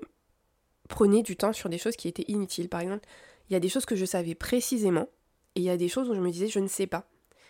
prenais 0.88 1.22
du 1.22 1.36
temps 1.36 1.52
sur 1.52 1.68
des 1.68 1.78
choses 1.78 1.96
qui 1.96 2.08
étaient 2.08 2.24
inutiles. 2.28 2.68
Par 2.68 2.80
exemple, 2.80 3.06
il 3.48 3.52
y 3.52 3.56
a 3.56 3.60
des 3.60 3.68
choses 3.68 3.86
que 3.86 3.96
je 3.96 4.04
savais 4.04 4.34
précisément 4.34 5.08
et 5.54 5.60
il 5.60 5.62
y 5.62 5.70
a 5.70 5.76
des 5.76 5.88
choses 5.88 6.10
où 6.10 6.14
je 6.14 6.20
me 6.20 6.30
disais 6.30 6.48
je 6.48 6.58
ne 6.58 6.66
sais 6.66 6.88
pas. 6.88 7.06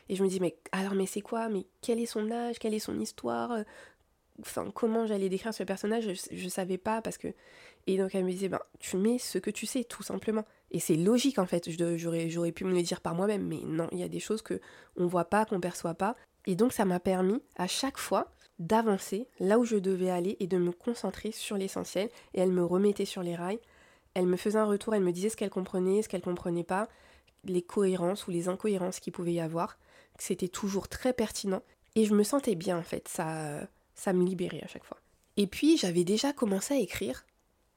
Et 0.08 0.16
je 0.16 0.22
me 0.22 0.28
dis 0.28 0.40
mais 0.40 0.56
alors 0.72 0.94
mais 0.94 1.06
c'est 1.06 1.22
quoi? 1.22 1.48
Mais 1.48 1.66
quel 1.80 2.00
est 2.00 2.06
son 2.06 2.30
âge? 2.30 2.58
Quelle 2.58 2.74
est 2.74 2.80
son 2.80 3.00
histoire? 3.00 3.64
Enfin 4.40 4.70
comment 4.74 5.06
j'allais 5.06 5.30
décrire 5.30 5.54
ce 5.54 5.62
personnage? 5.62 6.12
Je, 6.30 6.44
ne 6.44 6.50
savais 6.50 6.78
pas 6.78 7.00
parce 7.00 7.16
que 7.16 7.28
et 7.86 7.96
donc 7.96 8.14
elle 8.14 8.24
me 8.24 8.30
disait 8.30 8.48
ben 8.48 8.60
tu 8.78 8.96
mets 8.98 9.18
ce 9.18 9.38
que 9.38 9.50
tu 9.50 9.64
sais 9.64 9.84
tout 9.84 10.02
simplement. 10.02 10.44
Et 10.70 10.80
c'est 10.80 10.96
logique 10.96 11.38
en 11.38 11.46
fait. 11.46 11.70
J'aurais 11.70 12.52
pu 12.52 12.64
me 12.64 12.74
le 12.74 12.82
dire 12.82 13.00
par 13.00 13.14
moi-même 13.14 13.46
mais 13.46 13.60
non 13.64 13.88
il 13.90 13.98
y 13.98 14.04
a 14.04 14.08
des 14.08 14.20
choses 14.20 14.42
que 14.42 14.60
on 14.96 15.06
voit 15.06 15.26
pas 15.26 15.46
qu'on 15.46 15.60
perçoit 15.60 15.94
pas. 15.94 16.14
Et 16.46 16.56
donc 16.56 16.72
ça 16.74 16.84
m'a 16.84 17.00
permis 17.00 17.40
à 17.56 17.68
chaque 17.68 17.98
fois 17.98 18.30
d'avancer 18.62 19.26
là 19.40 19.58
où 19.58 19.64
je 19.64 19.76
devais 19.76 20.10
aller 20.10 20.36
et 20.40 20.46
de 20.46 20.56
me 20.56 20.72
concentrer 20.72 21.32
sur 21.32 21.56
l'essentiel. 21.56 22.08
Et 22.34 22.40
elle 22.40 22.52
me 22.52 22.64
remettait 22.64 23.04
sur 23.04 23.22
les 23.22 23.34
rails. 23.34 23.60
Elle 24.14 24.26
me 24.26 24.36
faisait 24.36 24.58
un 24.58 24.66
retour, 24.66 24.94
elle 24.94 25.02
me 25.02 25.12
disait 25.12 25.30
ce 25.30 25.36
qu'elle 25.36 25.50
comprenait, 25.50 26.02
ce 26.02 26.08
qu'elle 26.08 26.22
comprenait 26.22 26.64
pas, 26.64 26.88
les 27.44 27.62
cohérences 27.62 28.26
ou 28.26 28.30
les 28.30 28.48
incohérences 28.48 29.00
qu'il 29.00 29.12
pouvait 29.12 29.32
y 29.32 29.40
avoir. 29.40 29.78
C'était 30.18 30.48
toujours 30.48 30.88
très 30.88 31.12
pertinent. 31.12 31.62
Et 31.94 32.04
je 32.04 32.14
me 32.14 32.22
sentais 32.22 32.54
bien 32.54 32.78
en 32.78 32.82
fait, 32.82 33.08
ça, 33.08 33.60
ça 33.94 34.12
me 34.12 34.24
libérait 34.24 34.62
à 34.62 34.66
chaque 34.66 34.84
fois. 34.84 34.98
Et 35.36 35.46
puis 35.46 35.76
j'avais 35.76 36.04
déjà 36.04 36.32
commencé 36.32 36.74
à 36.74 36.78
écrire. 36.78 37.24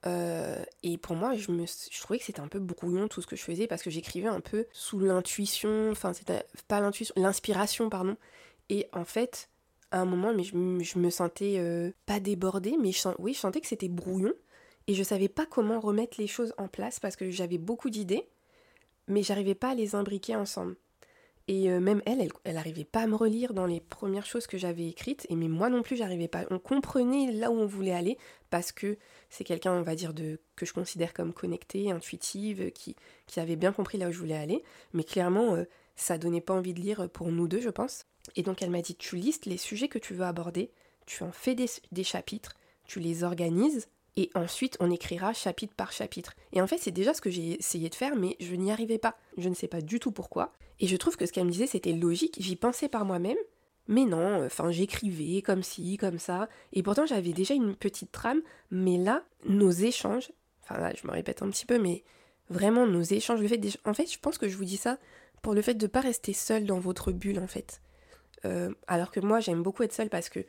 Euh, 0.06 0.64
et 0.84 0.98
pour 0.98 1.16
moi, 1.16 1.36
je, 1.36 1.52
me, 1.52 1.66
je 1.66 2.02
trouvais 2.02 2.20
que 2.20 2.26
c'était 2.26 2.42
un 2.42 2.48
peu 2.48 2.60
brouillon 2.60 3.08
tout 3.08 3.22
ce 3.22 3.28
que 3.28 3.36
je 3.36 3.42
faisais 3.42 3.66
parce 3.66 3.82
que 3.82 3.90
j'écrivais 3.90 4.28
un 4.28 4.42
peu 4.42 4.68
sous 4.72 5.00
l'intuition, 5.00 5.90
enfin 5.90 6.14
c'était 6.14 6.44
pas 6.68 6.80
l'intuition, 6.80 7.14
l'inspiration 7.18 7.90
pardon. 7.90 8.16
Et 8.70 8.88
en 8.94 9.06
fait, 9.06 9.50
à 9.92 10.00
un 10.00 10.06
moment, 10.06 10.34
mais 10.34 10.44
je, 10.44 10.98
me 10.98 11.10
sentais 11.10 11.56
euh, 11.58 11.92
pas 12.06 12.20
débordée, 12.20 12.76
mais 12.82 12.92
je, 12.92 13.08
oui, 13.20 13.34
je 13.34 13.40
sentais 13.40 13.62
que 13.62 13.68
c'était 13.68 13.90
brouillon. 13.90 14.34
Et 14.88 14.94
je 14.94 15.04
savais 15.04 15.30
pas 15.30 15.46
comment 15.46 15.80
remettre 15.80 16.20
les 16.20 16.28
choses 16.28 16.54
en 16.58 16.68
place 16.68 17.00
parce 17.00 17.16
que 17.16 17.32
j'avais 17.32 17.58
beaucoup 17.58 17.90
d'idées, 17.90 18.28
mais 19.08 19.24
j'arrivais 19.24 19.56
pas 19.56 19.70
à 19.70 19.76
les 19.76 19.96
imbriquer 19.96 20.36
ensemble. 20.36 20.76
Et 21.48 21.70
euh, 21.72 21.80
même 21.80 22.02
elle, 22.06 22.22
elle, 22.22 22.32
elle 22.44 22.58
arrivait 22.58 22.86
pas 22.86 23.02
à 23.02 23.08
me 23.08 23.16
relire 23.16 23.54
dans 23.54 23.68
les 23.68 23.80
premières 23.80 24.26
choses 24.26 24.48
que 24.48 24.58
j'avais 24.58 24.88
écrites, 24.88 25.28
et 25.30 25.36
mais 25.36 25.48
moi 25.48 25.70
non 25.70 25.84
plus, 25.84 25.96
j'arrivais 25.96 26.28
pas. 26.28 26.46
On 26.50 26.60
comprenait 26.60 27.32
là 27.32 27.52
où 27.52 27.56
on 27.56 27.68
voulait 27.68 27.94
aller 27.94 28.18
parce 28.50 28.72
que 28.72 28.98
c'est 29.30 29.44
quelqu'un, 29.44 29.74
on 29.74 29.84
va 29.84 29.96
dire, 29.96 30.14
que 30.56 30.66
je 30.66 30.74
considère 30.74 31.14
comme 31.14 31.34
connectée, 31.34 31.92
intuitive, 31.92 32.72
qui, 32.72 32.96
qui 33.28 33.40
avait 33.40 33.56
bien 33.56 33.72
compris 33.72 33.98
là 33.98 34.08
où 34.08 34.12
je 34.12 34.20
voulais 34.20 34.38
aller, 34.38 34.64
mais 34.94 35.04
clairement, 35.04 35.56
euh, 35.56 35.66
ça 35.96 36.18
donnait 36.18 36.42
pas 36.42 36.54
envie 36.54 36.74
de 36.74 36.82
lire 36.82 37.10
pour 37.10 37.32
nous 37.32 37.48
deux, 37.48 37.62
je 37.62 37.70
pense. 37.70 38.06
Et 38.36 38.44
donc 38.44 38.62
elle 38.62 38.70
m'a 38.70 38.82
dit, 38.82 38.96
tu 38.96 39.16
listes 39.16 39.46
les 39.46 39.58
sujets 39.58 39.88
que 39.88 40.00
tu 40.00 40.14
veux 40.14 40.26
aborder, 40.26 40.72
tu 41.06 41.24
en 41.24 41.32
fais 41.32 41.56
des, 41.56 42.04
chapitres, 42.04 42.56
tu 42.86 43.00
les 43.00 43.24
organises, 43.24 43.88
et 44.18 44.30
ensuite 44.34 44.78
on 44.80 44.92
écrira 44.92 45.34
chapitre 45.34 45.74
par 45.76 45.92
chapitre. 45.92 46.34
Et 46.54 46.62
en 46.62 46.68
fait 46.68 46.78
c'est 46.78 46.92
déjà 46.92 47.14
ce 47.14 47.22
que 47.22 47.30
j'ai 47.30 47.60
essayé 47.60 47.90
de 47.90 47.96
faire, 47.96 48.16
mais 48.16 48.36
je 48.40 48.56
n'y 48.56 48.72
arrivais 48.72 48.98
pas. 48.98 49.18
Je 49.38 49.50
ne 49.50 49.56
sais 49.56 49.68
pas 49.68 49.82
du 49.82 50.00
tout 50.00 50.12
pourquoi. 50.12 50.54
Et 50.80 50.88
je 50.88 50.98
trouve 50.98 51.18
que 51.18 51.26
ce 51.26 51.32
qu'elle 51.32 51.46
me 51.46 51.52
disait 51.52 51.68
c'était 51.68 51.94
logique, 51.94 52.38
j'y 52.40 52.56
pensais 52.56 52.90
par 52.90 53.06
moi-même, 53.06 53.38
mais 53.88 54.06
non, 54.06 54.46
enfin 54.46 54.72
j'écrivais 54.72 55.42
comme 55.42 55.64
ci, 55.64 55.98
comme 55.98 56.20
ça, 56.20 56.50
et 56.74 56.82
pourtant 56.82 57.06
j'avais 57.06 57.34
déjà 57.34 57.54
une 57.54 57.76
petite 57.76 58.12
trame, 58.12 58.42
mais 58.72 58.98
là, 58.98 59.24
nos 59.46 59.72
échanges, 59.72 60.32
enfin 60.64 60.80
là 60.80 60.92
je 61.00 61.08
me 61.08 61.12
répète 61.12 61.42
un 61.44 61.50
petit 61.50 61.66
peu, 61.66 61.78
mais 61.78 62.04
vraiment 62.50 62.88
nos 62.88 63.04
échanges, 63.04 63.42
le 63.42 63.48
fait 63.48 63.62
en 63.86 63.94
fait 63.94 64.12
je 64.12 64.20
pense 64.20 64.38
que 64.38 64.48
je 64.48 64.58
vous 64.58 64.66
dis 64.66 64.78
ça 64.78 64.98
pour 65.42 65.54
le 65.54 65.62
fait 65.62 65.76
de 65.76 65.86
ne 65.86 65.92
pas 65.92 66.02
rester 66.02 66.34
seul 66.34 66.66
dans 66.66 66.80
votre 66.80 67.12
bulle 67.12 67.40
en 67.40 67.48
fait. 67.48 67.82
Euh, 68.46 68.74
alors 68.88 69.12
que 69.12 69.20
moi, 69.20 69.40
j'aime 69.40 69.64
beaucoup 69.64 69.84
être 69.84 69.94
seule 69.94 70.10
parce 70.10 70.30
que 70.30 70.40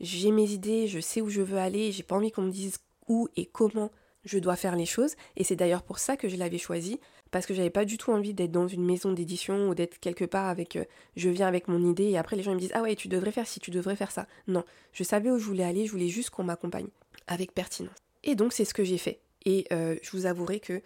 j'ai 0.00 0.30
mes 0.30 0.50
idées, 0.50 0.86
je 0.86 1.00
sais 1.00 1.20
où 1.20 1.28
je 1.28 1.42
veux 1.42 1.58
aller, 1.58 1.90
j'ai 1.90 2.02
pas 2.02 2.16
envie 2.16 2.30
qu'on 2.30 2.42
me 2.42 2.50
dise 2.50 2.78
où 3.08 3.28
et 3.36 3.46
comment 3.46 3.90
je 4.24 4.38
dois 4.38 4.56
faire 4.56 4.76
les 4.76 4.86
choses. 4.86 5.14
Et 5.36 5.44
c'est 5.44 5.56
d'ailleurs 5.56 5.82
pour 5.82 5.98
ça 5.98 6.16
que 6.16 6.28
je 6.28 6.36
l'avais 6.36 6.58
choisi, 6.58 7.00
parce 7.30 7.46
que 7.46 7.54
j'avais 7.54 7.70
pas 7.70 7.84
du 7.84 7.98
tout 7.98 8.12
envie 8.12 8.34
d'être 8.34 8.52
dans 8.52 8.68
une 8.68 8.84
maison 8.84 9.12
d'édition 9.12 9.68
ou 9.68 9.74
d'être 9.74 9.98
quelque 9.98 10.24
part 10.24 10.46
avec 10.46 10.76
euh, 10.76 10.84
je 11.16 11.28
viens 11.28 11.46
avec 11.46 11.68
mon 11.68 11.82
idée 11.88 12.04
et 12.04 12.18
après 12.18 12.36
les 12.36 12.42
gens 12.42 12.54
me 12.54 12.58
disent 12.58 12.72
ah 12.74 12.82
ouais 12.82 12.96
tu 12.96 13.08
devrais 13.08 13.32
faire 13.32 13.46
ci, 13.46 13.60
tu 13.60 13.70
devrais 13.70 13.96
faire 13.96 14.10
ça. 14.10 14.26
Non, 14.46 14.64
je 14.92 15.02
savais 15.04 15.30
où 15.30 15.38
je 15.38 15.44
voulais 15.44 15.64
aller, 15.64 15.86
je 15.86 15.92
voulais 15.92 16.08
juste 16.08 16.30
qu'on 16.30 16.44
m'accompagne 16.44 16.88
avec 17.26 17.52
pertinence. 17.52 17.96
Et 18.24 18.34
donc 18.34 18.52
c'est 18.52 18.64
ce 18.64 18.74
que 18.74 18.84
j'ai 18.84 18.98
fait. 18.98 19.20
Et 19.44 19.66
euh, 19.72 19.96
je 20.02 20.10
vous 20.12 20.26
avouerai 20.26 20.60
que 20.60 20.80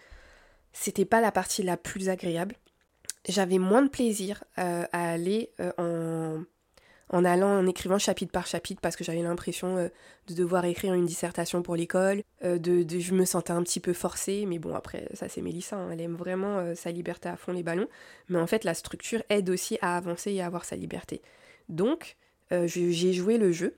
c'était 0.71 1.05
pas 1.05 1.21
la 1.21 1.31
partie 1.31 1.63
la 1.63 1.77
plus 1.77 2.09
agréable. 2.09 2.55
J'avais 3.27 3.57
moins 3.57 3.81
de 3.83 3.89
plaisir 3.89 4.43
à 4.57 4.85
aller 4.91 5.49
en 5.77 6.43
en 7.13 7.23
allant 7.25 7.59
en 7.59 7.67
écrivant 7.67 7.99
chapitre 7.99 8.31
par 8.31 8.47
chapitre 8.47 8.81
parce 8.81 8.95
que 8.95 9.03
j'avais 9.03 9.21
l'impression 9.21 9.77
euh, 9.77 9.87
de 10.27 10.33
devoir 10.33 10.65
écrire 10.65 10.95
une 10.95 11.05
dissertation 11.05 11.61
pour 11.61 11.75
l'école, 11.75 12.23
euh, 12.43 12.57
de, 12.57 12.85
je 12.99 13.13
me 13.13 13.23
sentais 13.23 13.51
un 13.51 13.61
petit 13.61 13.79
peu 13.79 13.93
forcée, 13.93 14.45
mais 14.47 14.57
bon 14.57 14.73
après 14.73 15.07
ça 15.13 15.29
c'est 15.29 15.41
Mélissa, 15.41 15.77
hein. 15.77 15.91
elle 15.91 16.01
aime 16.01 16.15
vraiment 16.15 16.57
euh, 16.57 16.75
sa 16.75 16.91
liberté 16.91 17.29
à 17.29 17.37
fond 17.37 17.53
les 17.53 17.61
ballons, 17.61 17.87
mais 18.29 18.39
en 18.39 18.47
fait 18.47 18.63
la 18.63 18.73
structure 18.73 19.21
aide 19.29 19.51
aussi 19.51 19.77
à 19.81 19.95
avancer 19.95 20.31
et 20.31 20.41
à 20.41 20.47
avoir 20.47 20.65
sa 20.65 20.75
liberté. 20.75 21.21
Donc 21.69 22.17
j'ai 22.51 23.13
joué 23.13 23.39
le 23.39 23.51
jeu, 23.51 23.77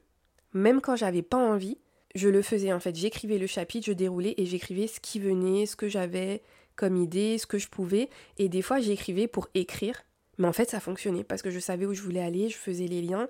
même 0.52 0.82
quand 0.82 0.98
j'avais 0.98 1.22
pas 1.22 1.38
envie, 1.38 1.78
je 2.14 2.28
le 2.28 2.42
faisais 2.42 2.74
en 2.74 2.82
fait, 2.82 2.94
j'écrivais 2.94 3.38
le 3.38 3.48
chapitre, 3.48 3.86
je 3.86 3.94
déroulais 3.94 4.34
et 4.36 4.46
j'écrivais 4.46 4.88
ce 4.88 5.00
qui 5.00 5.18
venait, 5.18 5.66
ce 5.66 5.78
que 5.78 5.88
j'avais 5.88 6.42
comme 6.76 6.98
idée, 6.98 7.38
ce 7.38 7.48
que 7.48 7.58
je 7.58 7.70
pouvais, 7.70 8.10
et 8.38 8.50
des 8.50 8.62
fois 8.62 8.82
j'écrivais 8.82 9.28
pour 9.28 9.48
écrire 9.54 10.05
mais 10.38 10.48
en 10.48 10.54
fait, 10.54 10.70
ça 10.70 10.80
fonctionnait 10.80 11.24
parce 11.24 11.42
que 11.42 11.50
je 11.50 11.60
savais 11.60 11.86
où 11.86 11.94
je 11.94 12.02
voulais 12.02 12.22
aller, 12.22 12.50
je 12.50 12.58
faisais 12.58 12.88
les 12.88 13.02
liens. 13.02 13.28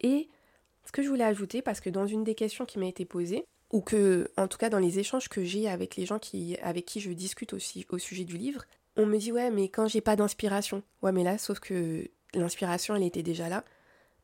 Et 0.00 0.28
ce 0.84 0.92
que 0.92 1.02
je 1.02 1.08
voulais 1.08 1.24
ajouter, 1.24 1.62
parce 1.62 1.80
que 1.80 1.90
dans 1.90 2.06
une 2.06 2.24
des 2.24 2.34
questions 2.34 2.64
qui 2.64 2.78
m'a 2.78 2.86
été 2.86 3.04
posée, 3.04 3.44
ou 3.72 3.80
que, 3.80 4.30
en 4.36 4.46
tout 4.46 4.58
cas 4.58 4.70
dans 4.70 4.78
les 4.78 4.98
échanges 4.98 5.28
que 5.28 5.42
j'ai 5.42 5.68
avec 5.68 5.96
les 5.96 6.06
gens 6.06 6.18
qui, 6.18 6.56
avec 6.62 6.84
qui 6.84 7.00
je 7.00 7.10
discute 7.10 7.52
aussi 7.52 7.84
au 7.90 7.98
sujet 7.98 8.24
du 8.24 8.36
livre, 8.36 8.64
on 8.96 9.06
me 9.06 9.18
dit 9.18 9.32
ouais, 9.32 9.50
mais 9.50 9.68
quand 9.68 9.88
j'ai 9.88 10.00
pas 10.00 10.16
d'inspiration. 10.16 10.82
Ouais, 11.02 11.12
mais 11.12 11.24
là, 11.24 11.38
sauf 11.38 11.60
que 11.60 12.08
l'inspiration, 12.34 12.94
elle 12.94 13.02
était 13.02 13.22
déjà 13.22 13.48
là. 13.48 13.64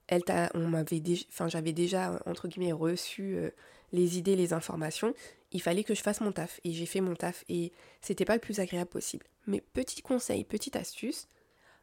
Elle 0.09 0.23
on 0.55 0.69
m'avait 0.69 1.03
enfin, 1.29 1.49
j'avais 1.49 1.73
déjà 1.73 2.21
entre 2.27 2.49
guillemets 2.49 2.73
reçu 2.73 3.37
euh, 3.37 3.51
les 3.93 4.19
idées, 4.19 4.37
les 4.37 4.53
informations. 4.53 5.15
Il 5.53 5.61
fallait 5.61 5.85
que 5.85 5.95
je 5.95 6.03
fasse 6.03 6.21
mon 6.21 6.33
taf 6.33 6.61
et 6.65 6.73
j'ai 6.73 6.87
fait 6.87 7.01
mon 7.01 7.15
taf 7.15 7.45
et 7.49 7.73
c'était 8.01 8.25
pas 8.25 8.35
le 8.35 8.41
plus 8.41 8.61
agréable 8.61 8.91
possible. 8.91 9.27
Mais 9.47 9.61
petit 9.61 10.03
conseil, 10.03 10.45
petite 10.45 10.77
astuce, 10.77 11.29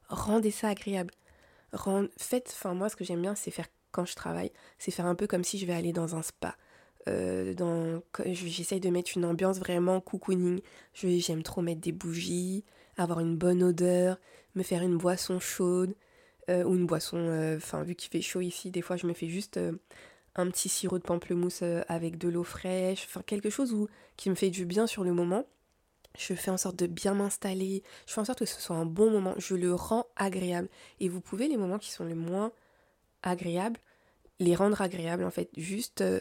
rendez 0.10 0.52
ça 0.52 0.70
agréable. 0.70 1.14
faites, 2.18 2.54
enfin 2.54 2.74
moi 2.74 2.90
ce 2.90 2.96
que 2.96 3.04
j'aime 3.04 3.22
bien 3.22 3.36
c'est 3.36 3.52
faire 3.52 3.68
quand 3.92 4.06
je 4.06 4.16
travaille, 4.16 4.52
c'est 4.78 4.92
faire 4.92 5.06
un 5.06 5.16
peu 5.16 5.28
comme 5.28 5.44
si 5.44 5.58
je 5.58 5.66
vais 5.66 5.74
aller 5.74 5.94
dans 5.94 6.16
un 6.16 6.22
spa. 6.22 6.56
Euh, 7.08 8.00
j'essaye 8.26 8.80
de 8.80 8.90
mettre 8.90 9.12
une 9.16 9.26
ambiance 9.26 9.60
vraiment 9.60 10.02
cocooning. 10.02 10.62
J'aime 10.94 11.44
trop 11.44 11.62
mettre 11.62 11.82
des 11.82 11.92
bougies, 11.92 12.64
avoir 12.98 13.20
une 13.20 13.36
bonne 13.38 13.64
odeur, 13.64 14.20
me 14.56 14.64
faire 14.64 14.84
une 14.84 14.98
boisson 14.98 15.40
chaude 15.40 15.96
euh, 16.50 16.64
ou 16.64 16.76
une 16.76 16.86
boisson. 16.86 17.18
Euh, 17.18 17.58
enfin, 17.58 17.84
vu 17.84 17.96
qu'il 17.96 18.12
fait 18.12 18.22
chaud 18.22 18.42
ici, 18.42 18.72
des 18.72 18.82
fois 18.82 18.96
je 18.96 19.08
me 19.08 19.14
fais 19.14 19.28
juste 19.28 19.60
un 20.36 20.48
petit 20.50 20.70
sirop 20.70 21.00
de 21.00 21.04
pamplemousse 21.04 21.64
avec 21.88 22.18
de 22.18 22.30
l'eau 22.30 22.44
fraîche. 22.44 23.06
Enfin, 23.06 23.22
quelque 23.26 23.50
chose 23.50 23.74
où, 23.74 23.88
qui 24.18 24.30
me 24.30 24.36
fait 24.36 24.50
du 24.50 24.66
bien 24.66 24.88
sur 24.88 25.04
le 25.04 25.14
moment 25.14 25.46
je 26.18 26.34
fais 26.34 26.52
en 26.52 26.58
sorte 26.58 26.76
de 26.76 26.88
bien 26.88 27.14
m'installer, 27.14 27.84
je 28.06 28.14
fais 28.14 28.22
en 28.22 28.26
sorte 28.26 28.40
que 28.40 28.46
ce 28.46 28.60
soit 28.60 28.76
un 28.76 28.86
bon 28.86 29.12
moment, 29.12 29.36
je 29.38 29.56
le 29.56 29.74
rends 29.74 30.08
agréable. 30.16 30.70
Et 31.00 31.10
vous 31.10 31.22
pouvez 31.22 31.48
les 31.48 31.58
moments 31.58 31.80
qui 31.80 31.92
sont 31.92 32.06
les 32.06 32.16
moins 32.16 32.52
agréables, 33.24 33.80
les 34.40 34.56
rendre 34.56 34.82
agréables 34.82 35.24
en 35.24 35.32
fait, 35.32 35.50
juste 35.58 36.02
euh, 36.02 36.20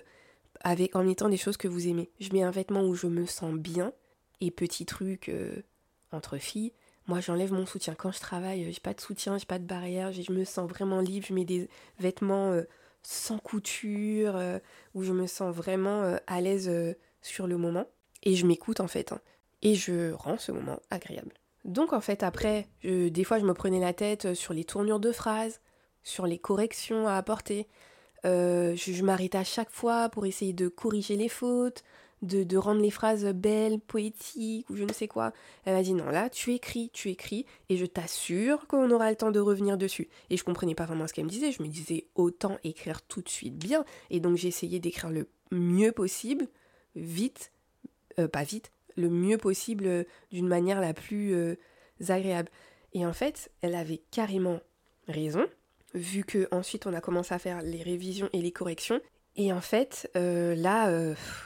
avec 0.61 0.97
en 0.97 1.05
mettant 1.05 1.29
des 1.29 1.37
choses 1.37 1.57
que 1.57 1.69
vous 1.69 1.89
aimez. 1.89 2.11
Je 2.21 2.33
mets 2.33 2.43
un 2.43 2.51
vêtement 2.51 2.83
où 2.83 2.95
je 2.95 3.07
me 3.07 3.27
sens 3.27 3.55
bien, 3.55 3.93
et 4.41 4.51
petit 4.51 4.87
truc 4.87 5.29
euh, 5.29 5.63
entre 6.13 6.39
filles, 6.39 6.73
moi 7.07 7.21
j'enlève 7.21 7.53
mon 7.53 7.67
soutien. 7.67 7.95
Quand 7.95 8.13
je 8.13 8.21
travaille, 8.21 8.71
j'ai 8.73 8.81
pas 8.81 8.95
de 8.95 9.01
soutien, 9.01 9.39
j'ai 9.39 9.47
pas 9.47 9.59
de 9.59 9.67
barrière, 9.67 10.13
je 10.13 10.33
me 10.33 10.45
sens 10.45 10.69
vraiment 10.69 11.01
libre, 11.01 11.27
je 11.27 11.35
mets 11.35 11.45
des 11.45 11.69
vêtements 11.99 12.53
euh, 12.53 12.65
sans 13.03 13.39
couture, 13.39 14.39
où 14.93 15.03
je 15.03 15.13
me 15.13 15.27
sens 15.27 15.55
vraiment 15.55 16.19
à 16.27 16.41
l'aise 16.41 16.71
sur 17.23 17.47
le 17.47 17.57
moment. 17.57 17.87
Et 18.25 18.35
je 18.35 18.45
m'écoute 18.45 18.81
en 18.81 18.89
fait. 18.89 19.13
Hein 19.13 19.21
et 19.63 19.75
je 19.75 20.13
rends 20.13 20.39
ce 20.39 20.53
moment 20.53 20.81
agréable. 20.91 21.35
Donc 21.65 21.93
en 21.93 22.01
fait 22.01 22.23
après, 22.23 22.69
des 22.83 23.25
fois 23.25 23.39
je 23.39 23.45
me 23.45 23.55
prenais 23.55 23.81
la 23.81 23.93
tête 23.93 24.35
sur 24.35 24.55
les 24.55 24.65
tournures 24.65 25.01
de 25.01 25.13
phrases, 25.13 25.61
sur 26.03 26.27
les 26.27 26.39
corrections 26.39 27.07
à 27.07 27.15
apporter. 27.15 27.67
Euh, 28.25 28.75
je, 28.75 29.03
m'arrêtais 29.05 29.39
à 29.39 29.45
chaque 29.45 29.71
fois 29.71 30.09
pour 30.09 30.27
essayer 30.27 30.53
de 30.53 30.69
corriger 30.69 31.17
les 31.17 31.29
fautes, 31.29 31.85
de, 32.23 32.57
rendre 32.57 32.81
les 32.81 32.91
phrases 32.91 33.25
belles, 33.27 33.79
poétiques 33.79 34.69
ou 34.71 34.77
je 34.77 34.85
ne 34.85 34.93
sais 34.93 35.07
quoi. 35.07 35.33
Elle 35.65 35.75
m'a 35.75 35.83
dit 35.83 35.95
non 35.95 36.07
là 36.07 36.29
tu 36.31 36.53
écris, 36.53 36.91
tu 36.93 37.11
écris 37.11 37.47
et 37.69 37.77
je 37.77 37.87
t'assure 37.87 38.67
qu'on 38.67 38.91
aura 38.91 39.11
le 39.11 39.17
temps 39.17 39.31
de 39.31 39.41
revenir 39.41 39.79
dessus. 39.79 40.09
Et 40.31 40.37
je 40.37 40.45
comprenais 40.45 40.75
pas 40.75 40.87
vraiment 40.87 41.07
ce 41.07 41.13
qu'elle 41.13 41.27
me 41.27 41.31
disait, 41.31 41.53
je 41.53 41.63
me 41.63 41.69
disais 41.69 42.07
autant 42.15 42.59
écrire 42.65 43.03
tout 43.03 43.23
de 43.23 43.29
suite 43.29 43.57
bien 43.57 43.85
et 44.11 44.21
donc 44.21 44.43
essayé 44.45 44.81
d'écrire 44.81 45.11
le 45.11 45.29
mieux 45.53 45.93
possible, 45.93 46.49
vite, 46.97 47.53
euh, 48.19 48.27
pas 48.27 48.43
vite, 48.43 48.73
le 48.99 49.09
mieux 49.09 49.39
possible 49.39 49.87
euh, 49.87 50.05
d'une 50.31 50.49
manière 50.49 50.81
la 50.81 50.93
plus 50.93 51.35
euh, 51.35 51.57
agréable. 52.09 52.51
Et 52.93 53.07
en 53.07 53.13
fait, 53.13 53.51
elle 53.63 53.75
avait 53.75 54.03
carrément 54.11 54.61
raison, 55.07 55.47
vu 55.95 56.25
que 56.25 56.49
ensuite 56.51 56.87
on 56.87 56.93
a 56.93 57.01
commencé 57.01 57.33
à 57.35 57.39
faire 57.39 57.63
les 57.63 57.83
révisions 57.83 58.29
et 58.33 58.43
les 58.43 58.53
corrections. 58.53 59.01
Et 59.37 59.53
en 59.53 59.61
fait, 59.61 60.11
euh, 60.17 60.55
là, 60.55 60.91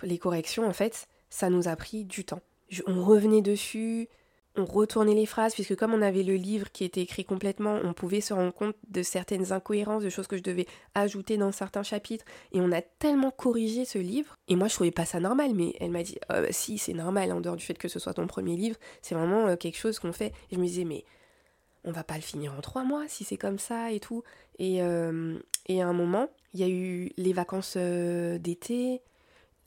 les 0.03 0.19
corrections, 0.19 0.67
en 0.67 0.73
fait, 0.73 1.07
ça 1.31 1.51
nous 1.51 1.69
a 1.69 1.77
pris 1.77 2.05
du 2.05 2.25
temps. 2.25 2.41
on 2.87 3.05
revenait 3.05 3.43
dessus, 3.43 4.09
on 4.57 4.67
retournait 4.67 5.15
les 5.15 5.25
phrases, 5.25 5.55
puisque 5.55 5.77
comme 5.77 5.95
on 5.95 6.03
avait 6.03 6.23
le 6.23 6.35
livre 6.35 6.71
qui 6.71 6.85
était 6.85 7.01
écrit 7.01 7.25
complètement, 7.25 7.81
on 7.85 7.95
pouvait 7.95 8.21
se 8.21 8.35
rendre 8.35 8.53
compte 8.53 8.77
de 8.89 9.03
certaines 9.03 9.53
incohérences, 9.53 10.03
de 10.03 10.11
choses 10.11 10.27
que 10.27 10.37
je 10.37 10.43
devais 10.43 10.67
ajouter 10.95 11.39
dans 11.39 11.53
certains 11.53 11.83
chapitres. 11.83 12.25
Et 12.53 12.61
on 12.61 12.71
a 12.71 12.83
tellement 12.83 13.31
corrigé 13.31 13.87
ce 13.87 13.99
livre. 13.99 14.37
Et 14.49 14.57
moi, 14.57 14.69
je 14.69 14.75
trouvais 14.75 14.91
pas 14.91 15.07
ça 15.07 15.21
normal, 15.21 15.53
mais 15.55 15.75
elle 15.81 15.91
m'a 15.91 16.03
dit, 16.03 16.19
oh, 16.31 16.43
si, 16.51 16.77
c'est 16.77 16.93
normal, 16.93 17.33
en 17.33 17.41
dehors 17.41 17.57
du 17.57 17.65
fait 17.65 17.79
que 17.79 17.89
ce 17.89 17.99
soit 17.99 18.15
ton 18.15 18.27
premier 18.27 18.57
livre, 18.57 18.77
c'est 19.01 19.15
vraiment 19.15 19.47
euh, 19.47 19.57
quelque 19.57 19.79
chose 19.79 19.99
qu'on 19.99 20.13
fait. 20.13 20.35
Et 20.51 20.57
je 20.57 20.61
me 20.61 20.67
disais, 20.67 20.85
mais 20.85 21.05
on 21.85 21.93
va 21.93 22.05
pas 22.05 22.17
le 22.17 22.21
finir 22.21 22.53
en 22.53 22.61
trois 22.61 22.85
mois 22.85 23.09
si 23.09 23.25
c'est 23.25 23.39
comme 23.39 23.59
ça 23.59 23.91
et 23.91 24.01
tout. 24.01 24.23
Et, 24.59 24.83
euh, 24.83 25.39
et 25.67 25.81
à 25.81 25.89
un 25.89 25.95
moment, 25.95 26.29
il 26.53 26.61
y 26.61 26.65
a 26.65 26.69
eu 26.69 27.11
les 27.17 27.33
vacances 27.33 27.75
euh, 27.79 28.39
d'été, 28.39 29.01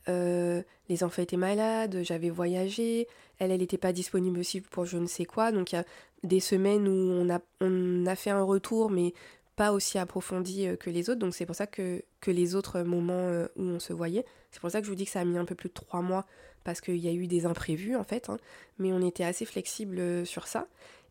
les 0.08 1.04
enfants 1.04 1.24
étaient 1.24 1.36
malades, 1.36 2.04
j'avais 2.04 2.30
voyagé, 2.30 3.08
elle, 3.40 3.52
elle 3.52 3.60
n'était 3.60 3.78
pas 3.78 3.94
disponible 3.94 4.40
aussi 4.40 4.62
pour 4.62 4.86
je 4.86 4.98
ne 4.98 5.08
sais 5.08 5.26
quoi. 5.26 5.52
Donc 5.52 5.72
il 5.72 5.76
y 5.76 5.78
a 5.78 5.86
des 6.24 6.40
semaines 6.40 6.88
où 6.88 6.92
on 6.92 7.30
a, 7.30 8.16
fait 8.16 8.32
un 8.32 8.44
retour, 8.44 8.90
mais 8.90 9.14
pas 9.56 9.72
aussi 9.72 9.98
approfondi 9.98 10.68
euh, 10.68 10.76
que 10.76 10.90
les 10.90 11.10
autres. 11.10 11.20
Donc 11.20 11.34
c'est 11.34 11.46
pour 11.46 11.56
ça 11.56 11.68
que, 11.68 12.04
les 12.28 12.56
autres 12.56 12.82
moments 12.82 13.14
euh, 13.14 13.48
où 13.56 13.64
on 13.64 13.80
se 13.80 13.94
voyait, 13.94 14.26
c'est 14.52 14.60
pour 14.60 14.72
ça 14.72 14.80
que 14.80 14.86
je 14.86 14.92
vous 14.92 14.96
dis 14.96 15.06
que 15.06 15.12
ça 15.12 15.22
a 15.22 15.26
mis 15.26 15.38
un 15.38 15.46
peu 15.46 15.56
plus 15.56 15.70
de 15.70 15.74
trois 15.74 16.02
mois, 16.02 16.26
parce 16.64 16.82
qu'il 16.82 16.98
y 16.98 17.08
a 17.08 17.12
eu 17.12 17.28
des 17.28 17.46
imprévus 17.46 17.96
en 17.96 18.04
fait. 18.04 18.30
Hein. 18.30 18.38
mais 18.80 18.92
on 18.92 19.06
était 19.06 19.24
assez 19.24 19.46
flexible 19.46 20.26
sur 20.26 20.48
ça. 20.48 20.68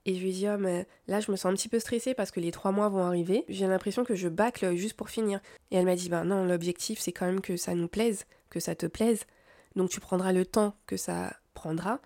Et 0.07 0.17
je 0.17 0.23
lui 0.23 0.33
dit, 0.33 0.47
oh, 0.47 0.59
mais 0.59 0.87
là, 1.09 1.21
je 1.21 1.31
me 1.31 1.37
sens 1.37 1.47
un 1.47 1.55
petit 1.55 1.71
peu 1.71 1.79
stressée 1.79 2.13
parce 2.13 2.31
que 2.31 2.39
les 2.39 2.51
trois 2.51 2.73
mois 2.73 2.91
vont 2.91 3.03
arriver. 3.03 3.47
J'ai 3.49 3.67
l'impression 3.67 4.05
que 4.05 4.15
je 4.15 4.29
bâcle 4.29 4.75
juste 4.75 4.99
pour 4.99 5.09
finir. 5.09 5.41
Et 5.71 5.77
elle 5.77 5.87
m'a 5.87 5.97
dit, 5.97 6.11
ben 6.11 6.25
non, 6.25 6.45
l'objectif, 6.45 7.01
c'est 7.01 7.13
quand 7.13 7.25
même 7.25 7.41
que 7.41 7.57
ça 7.57 7.75
nous 7.75 7.89
plaise 7.89 8.27
que 8.55 8.61
ça 8.61 8.77
te 8.77 8.87
plaise. 8.87 9.25
Donc 9.75 9.91
tu 9.91 10.01
prendras 10.01 10.33
le 10.33 10.47
temps 10.47 10.77
que 10.87 10.97
ça 10.97 11.37
prendra, 11.55 12.01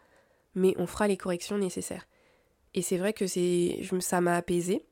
mais 0.58 0.74
on 0.78 0.86
fera 0.86 1.08
les 1.08 1.16
corrections 1.16 1.56
nécessaires. 1.58 2.06
Et 2.74 2.82
c'est 2.82 2.98
vrai 2.98 3.12
que 3.12 3.26
c'est, 3.26 3.80
ça 4.00 4.20
m'a 4.20 4.36
apaisé. 4.36 4.84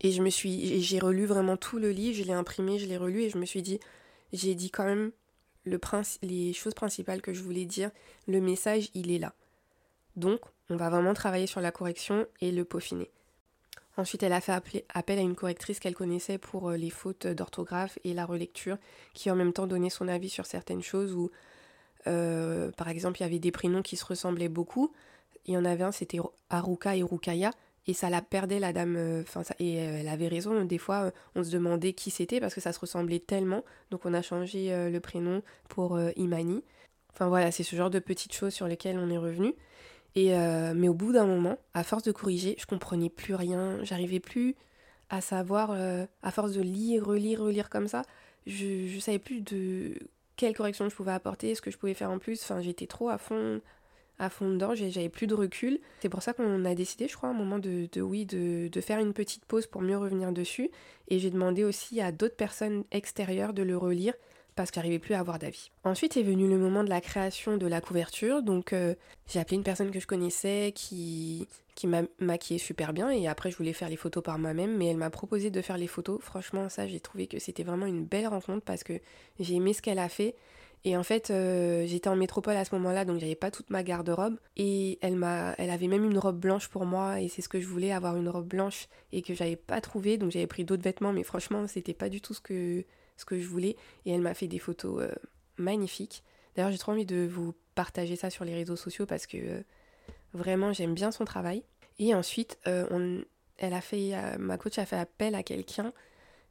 Et 0.00 0.12
je 0.12 0.22
me 0.22 0.30
suis, 0.30 0.80
j'ai 0.80 0.98
relu 1.00 1.26
vraiment 1.26 1.56
tout 1.56 1.78
le 1.78 1.90
livre, 1.90 2.16
je 2.16 2.22
l'ai 2.22 2.32
imprimé, 2.32 2.78
je 2.78 2.86
l'ai 2.86 2.96
relu 2.96 3.22
et 3.22 3.30
je 3.30 3.38
me 3.38 3.44
suis 3.44 3.62
dit, 3.62 3.80
j'ai 4.32 4.54
dit 4.54 4.70
quand 4.70 4.84
même 4.84 5.10
le 5.64 5.80
les 6.22 6.52
choses 6.52 6.74
principales 6.74 7.20
que 7.20 7.32
je 7.32 7.42
voulais 7.42 7.66
dire. 7.66 7.90
Le 8.26 8.40
message, 8.40 8.90
il 8.94 9.10
est 9.10 9.18
là. 9.18 9.34
Donc, 10.16 10.40
on 10.70 10.76
va 10.76 10.88
vraiment 10.88 11.14
travailler 11.14 11.46
sur 11.46 11.60
la 11.60 11.72
correction 11.72 12.26
et 12.40 12.52
le 12.52 12.64
peaufiner. 12.64 13.10
Ensuite, 13.96 14.22
elle 14.22 14.32
a 14.32 14.40
fait 14.40 14.84
appel 14.94 15.18
à 15.18 15.22
une 15.22 15.34
correctrice 15.34 15.80
qu'elle 15.80 15.94
connaissait 15.94 16.38
pour 16.38 16.70
euh, 16.70 16.76
les 16.76 16.90
fautes 16.90 17.26
d'orthographe 17.26 17.98
et 18.04 18.14
la 18.14 18.24
relecture, 18.24 18.78
qui 19.12 19.28
en 19.28 19.34
même 19.34 19.52
temps 19.52 19.66
donnait 19.66 19.90
son 19.90 20.06
avis 20.06 20.28
sur 20.28 20.46
certaines 20.46 20.82
choses 20.82 21.12
où, 21.12 21.30
euh, 22.06 22.70
par 22.72 22.88
exemple, 22.88 23.18
il 23.20 23.22
y 23.22 23.26
avait 23.26 23.38
des 23.38 23.52
prénoms 23.52 23.82
qui 23.82 23.96
se 23.96 24.04
ressemblaient 24.04 24.48
beaucoup. 24.48 24.92
Il 25.46 25.54
y 25.54 25.56
en 25.56 25.64
avait 25.64 25.84
un, 25.84 25.92
c'était 25.92 26.18
Aruka 26.50 26.96
et 26.96 27.02
Rukaya, 27.02 27.50
et 27.86 27.94
ça 27.94 28.10
la 28.10 28.22
perdait 28.22 28.60
la 28.60 28.72
dame. 28.72 28.96
Euh, 28.96 29.24
et 29.58 29.74
elle 29.74 30.08
avait 30.08 30.28
raison. 30.28 30.64
Des 30.64 30.78
fois, 30.78 31.10
on 31.34 31.42
se 31.42 31.50
demandait 31.50 31.92
qui 31.92 32.10
c'était 32.10 32.40
parce 32.40 32.54
que 32.54 32.60
ça 32.60 32.72
se 32.72 32.80
ressemblait 32.80 33.20
tellement. 33.20 33.64
Donc, 33.90 34.04
on 34.04 34.14
a 34.14 34.22
changé 34.22 34.70
le 34.90 34.98
prénom 35.00 35.42
pour 35.68 35.98
Imani. 36.16 36.62
Enfin 37.12 37.28
voilà, 37.28 37.50
c'est 37.50 37.64
ce 37.64 37.74
genre 37.74 37.90
de 37.90 37.98
petites 37.98 38.32
choses 38.32 38.54
sur 38.54 38.68
lesquelles 38.68 38.98
on 38.98 39.10
est 39.10 39.18
revenu. 39.18 39.54
Euh, 40.26 40.72
mais 40.74 40.88
au 40.88 40.94
bout 40.94 41.12
d'un 41.12 41.26
moment, 41.26 41.58
à 41.74 41.84
force 41.84 42.02
de 42.02 42.12
corriger, 42.12 42.56
je 42.58 42.66
comprenais 42.66 43.08
plus 43.08 43.34
rien, 43.34 43.78
j'arrivais 43.82 44.20
plus 44.20 44.56
à 45.10 45.20
savoir, 45.20 45.70
euh, 45.72 46.06
à 46.22 46.30
force 46.30 46.52
de 46.52 46.60
lire, 46.60 47.06
relire, 47.06 47.40
relire 47.40 47.70
comme 47.70 47.88
ça, 47.88 48.02
je, 48.46 48.86
je 48.86 48.98
savais 48.98 49.18
plus 49.18 49.40
de 49.40 49.94
quelle 50.38 50.54
correction 50.54 50.88
je 50.88 50.94
pouvais 50.94 51.12
apporter, 51.12 51.54
ce 51.54 51.60
que 51.60 51.70
je 51.70 51.76
pouvais 51.76 51.94
faire 51.94 52.10
en 52.10 52.18
plus. 52.18 52.40
Enfin, 52.42 52.62
j'étais 52.62 52.86
trop 52.86 53.10
à 53.10 53.18
fond, 53.18 53.60
à 54.18 54.30
fond 54.30 54.48
dedans, 54.48 54.74
j'avais 54.74 55.08
plus 55.08 55.26
de 55.26 55.34
recul. 55.34 55.80
C'est 56.00 56.08
pour 56.08 56.22
ça 56.22 56.32
qu'on 56.32 56.64
a 56.64 56.74
décidé, 56.74 57.08
je 57.08 57.16
crois, 57.16 57.28
à 57.28 57.32
un 57.32 57.36
moment 57.36 57.58
de, 57.58 57.88
de 57.92 58.00
oui, 58.00 58.24
de, 58.24 58.68
de, 58.68 58.80
faire 58.80 59.00
une 59.00 59.12
petite 59.12 59.44
pause 59.44 59.66
pour 59.66 59.82
mieux 59.82 59.98
revenir 59.98 60.32
dessus. 60.32 60.70
Et 61.08 61.18
j'ai 61.18 61.30
demandé 61.30 61.64
aussi 61.64 62.00
à 62.00 62.12
d'autres 62.12 62.36
personnes 62.36 62.84
extérieures 62.92 63.52
de 63.52 63.62
le 63.62 63.76
relire 63.76 64.14
parce 64.58 64.72
que 64.72 64.74
j'arrivais 64.74 64.98
plus 64.98 65.14
à 65.14 65.20
avoir 65.20 65.38
d'avis. 65.38 65.70
Ensuite 65.84 66.16
est 66.16 66.22
venu 66.22 66.48
le 66.48 66.58
moment 66.58 66.82
de 66.82 66.88
la 66.88 67.00
création 67.00 67.56
de 67.56 67.66
la 67.66 67.80
couverture, 67.80 68.42
donc 68.42 68.72
euh, 68.72 68.94
j'ai 69.28 69.38
appelé 69.38 69.56
une 69.56 69.62
personne 69.62 69.92
que 69.92 70.00
je 70.00 70.06
connaissais 70.06 70.72
qui, 70.74 71.46
qui 71.76 71.86
m'a 71.86 72.02
maquillé 72.18 72.58
super 72.58 72.92
bien 72.92 73.08
et 73.10 73.28
après 73.28 73.52
je 73.52 73.56
voulais 73.56 73.72
faire 73.72 73.88
les 73.88 73.96
photos 73.96 74.22
par 74.22 74.36
moi-même, 74.38 74.76
mais 74.76 74.86
elle 74.88 74.96
m'a 74.96 75.10
proposé 75.10 75.50
de 75.50 75.62
faire 75.62 75.78
les 75.78 75.86
photos. 75.86 76.18
Franchement, 76.20 76.68
ça 76.68 76.88
j'ai 76.88 76.98
trouvé 76.98 77.28
que 77.28 77.38
c'était 77.38 77.62
vraiment 77.62 77.86
une 77.86 78.04
belle 78.04 78.26
rencontre 78.26 78.64
parce 78.64 78.82
que 78.82 78.94
j'ai 79.38 79.54
aimé 79.54 79.72
ce 79.72 79.80
qu'elle 79.80 80.00
a 80.00 80.08
fait. 80.08 80.34
Et 80.84 80.96
en 80.96 81.02
fait, 81.02 81.30
euh, 81.30 81.86
j'étais 81.86 82.08
en 82.08 82.16
métropole 82.16 82.56
à 82.56 82.64
ce 82.64 82.74
moment-là, 82.76 83.04
donc 83.04 83.18
j'avais 83.18 83.34
pas 83.34 83.50
toute 83.50 83.70
ma 83.70 83.82
garde-robe. 83.82 84.38
Et 84.56 84.98
elle 85.02 85.16
m'a, 85.16 85.54
elle 85.58 85.70
avait 85.70 85.88
même 85.88 86.04
une 86.04 86.18
robe 86.18 86.38
blanche 86.38 86.68
pour 86.68 86.84
moi, 86.84 87.20
et 87.20 87.28
c'est 87.28 87.42
ce 87.42 87.48
que 87.48 87.60
je 87.60 87.66
voulais, 87.66 87.92
avoir 87.92 88.16
une 88.16 88.28
robe 88.28 88.46
blanche 88.46 88.88
et 89.12 89.22
que 89.22 89.34
j'avais 89.34 89.56
pas 89.56 89.80
trouvé. 89.80 90.18
Donc 90.18 90.30
j'avais 90.30 90.46
pris 90.46 90.64
d'autres 90.64 90.84
vêtements, 90.84 91.12
mais 91.12 91.24
franchement, 91.24 91.66
c'était 91.66 91.94
pas 91.94 92.08
du 92.08 92.20
tout 92.20 92.34
ce 92.34 92.40
que 92.40 92.84
ce 93.18 93.24
que 93.24 93.38
je 93.38 93.46
voulais. 93.46 93.76
Et 94.06 94.12
elle 94.12 94.22
m'a 94.22 94.32
fait 94.32 94.48
des 94.48 94.58
photos 94.58 95.02
euh, 95.02 95.14
magnifiques. 95.58 96.22
D'ailleurs, 96.56 96.70
j'ai 96.70 96.78
trop 96.78 96.92
envie 96.92 97.04
de 97.04 97.26
vous 97.26 97.54
partager 97.74 98.16
ça 98.16 98.30
sur 98.30 98.44
les 98.44 98.54
réseaux 98.54 98.76
sociaux 98.76 99.04
parce 99.04 99.26
que 99.26 99.36
euh, 99.36 99.60
vraiment, 100.32 100.72
j'aime 100.72 100.94
bien 100.94 101.10
son 101.10 101.24
travail. 101.24 101.62
Et 101.98 102.14
ensuite, 102.14 102.58
euh, 102.66 103.22
elle 103.58 103.74
a 103.74 103.80
fait, 103.80 104.12
ma 104.38 104.56
coach 104.56 104.78
a 104.78 104.86
fait 104.86 104.96
appel 104.96 105.34
à 105.34 105.42
quelqu'un 105.42 105.92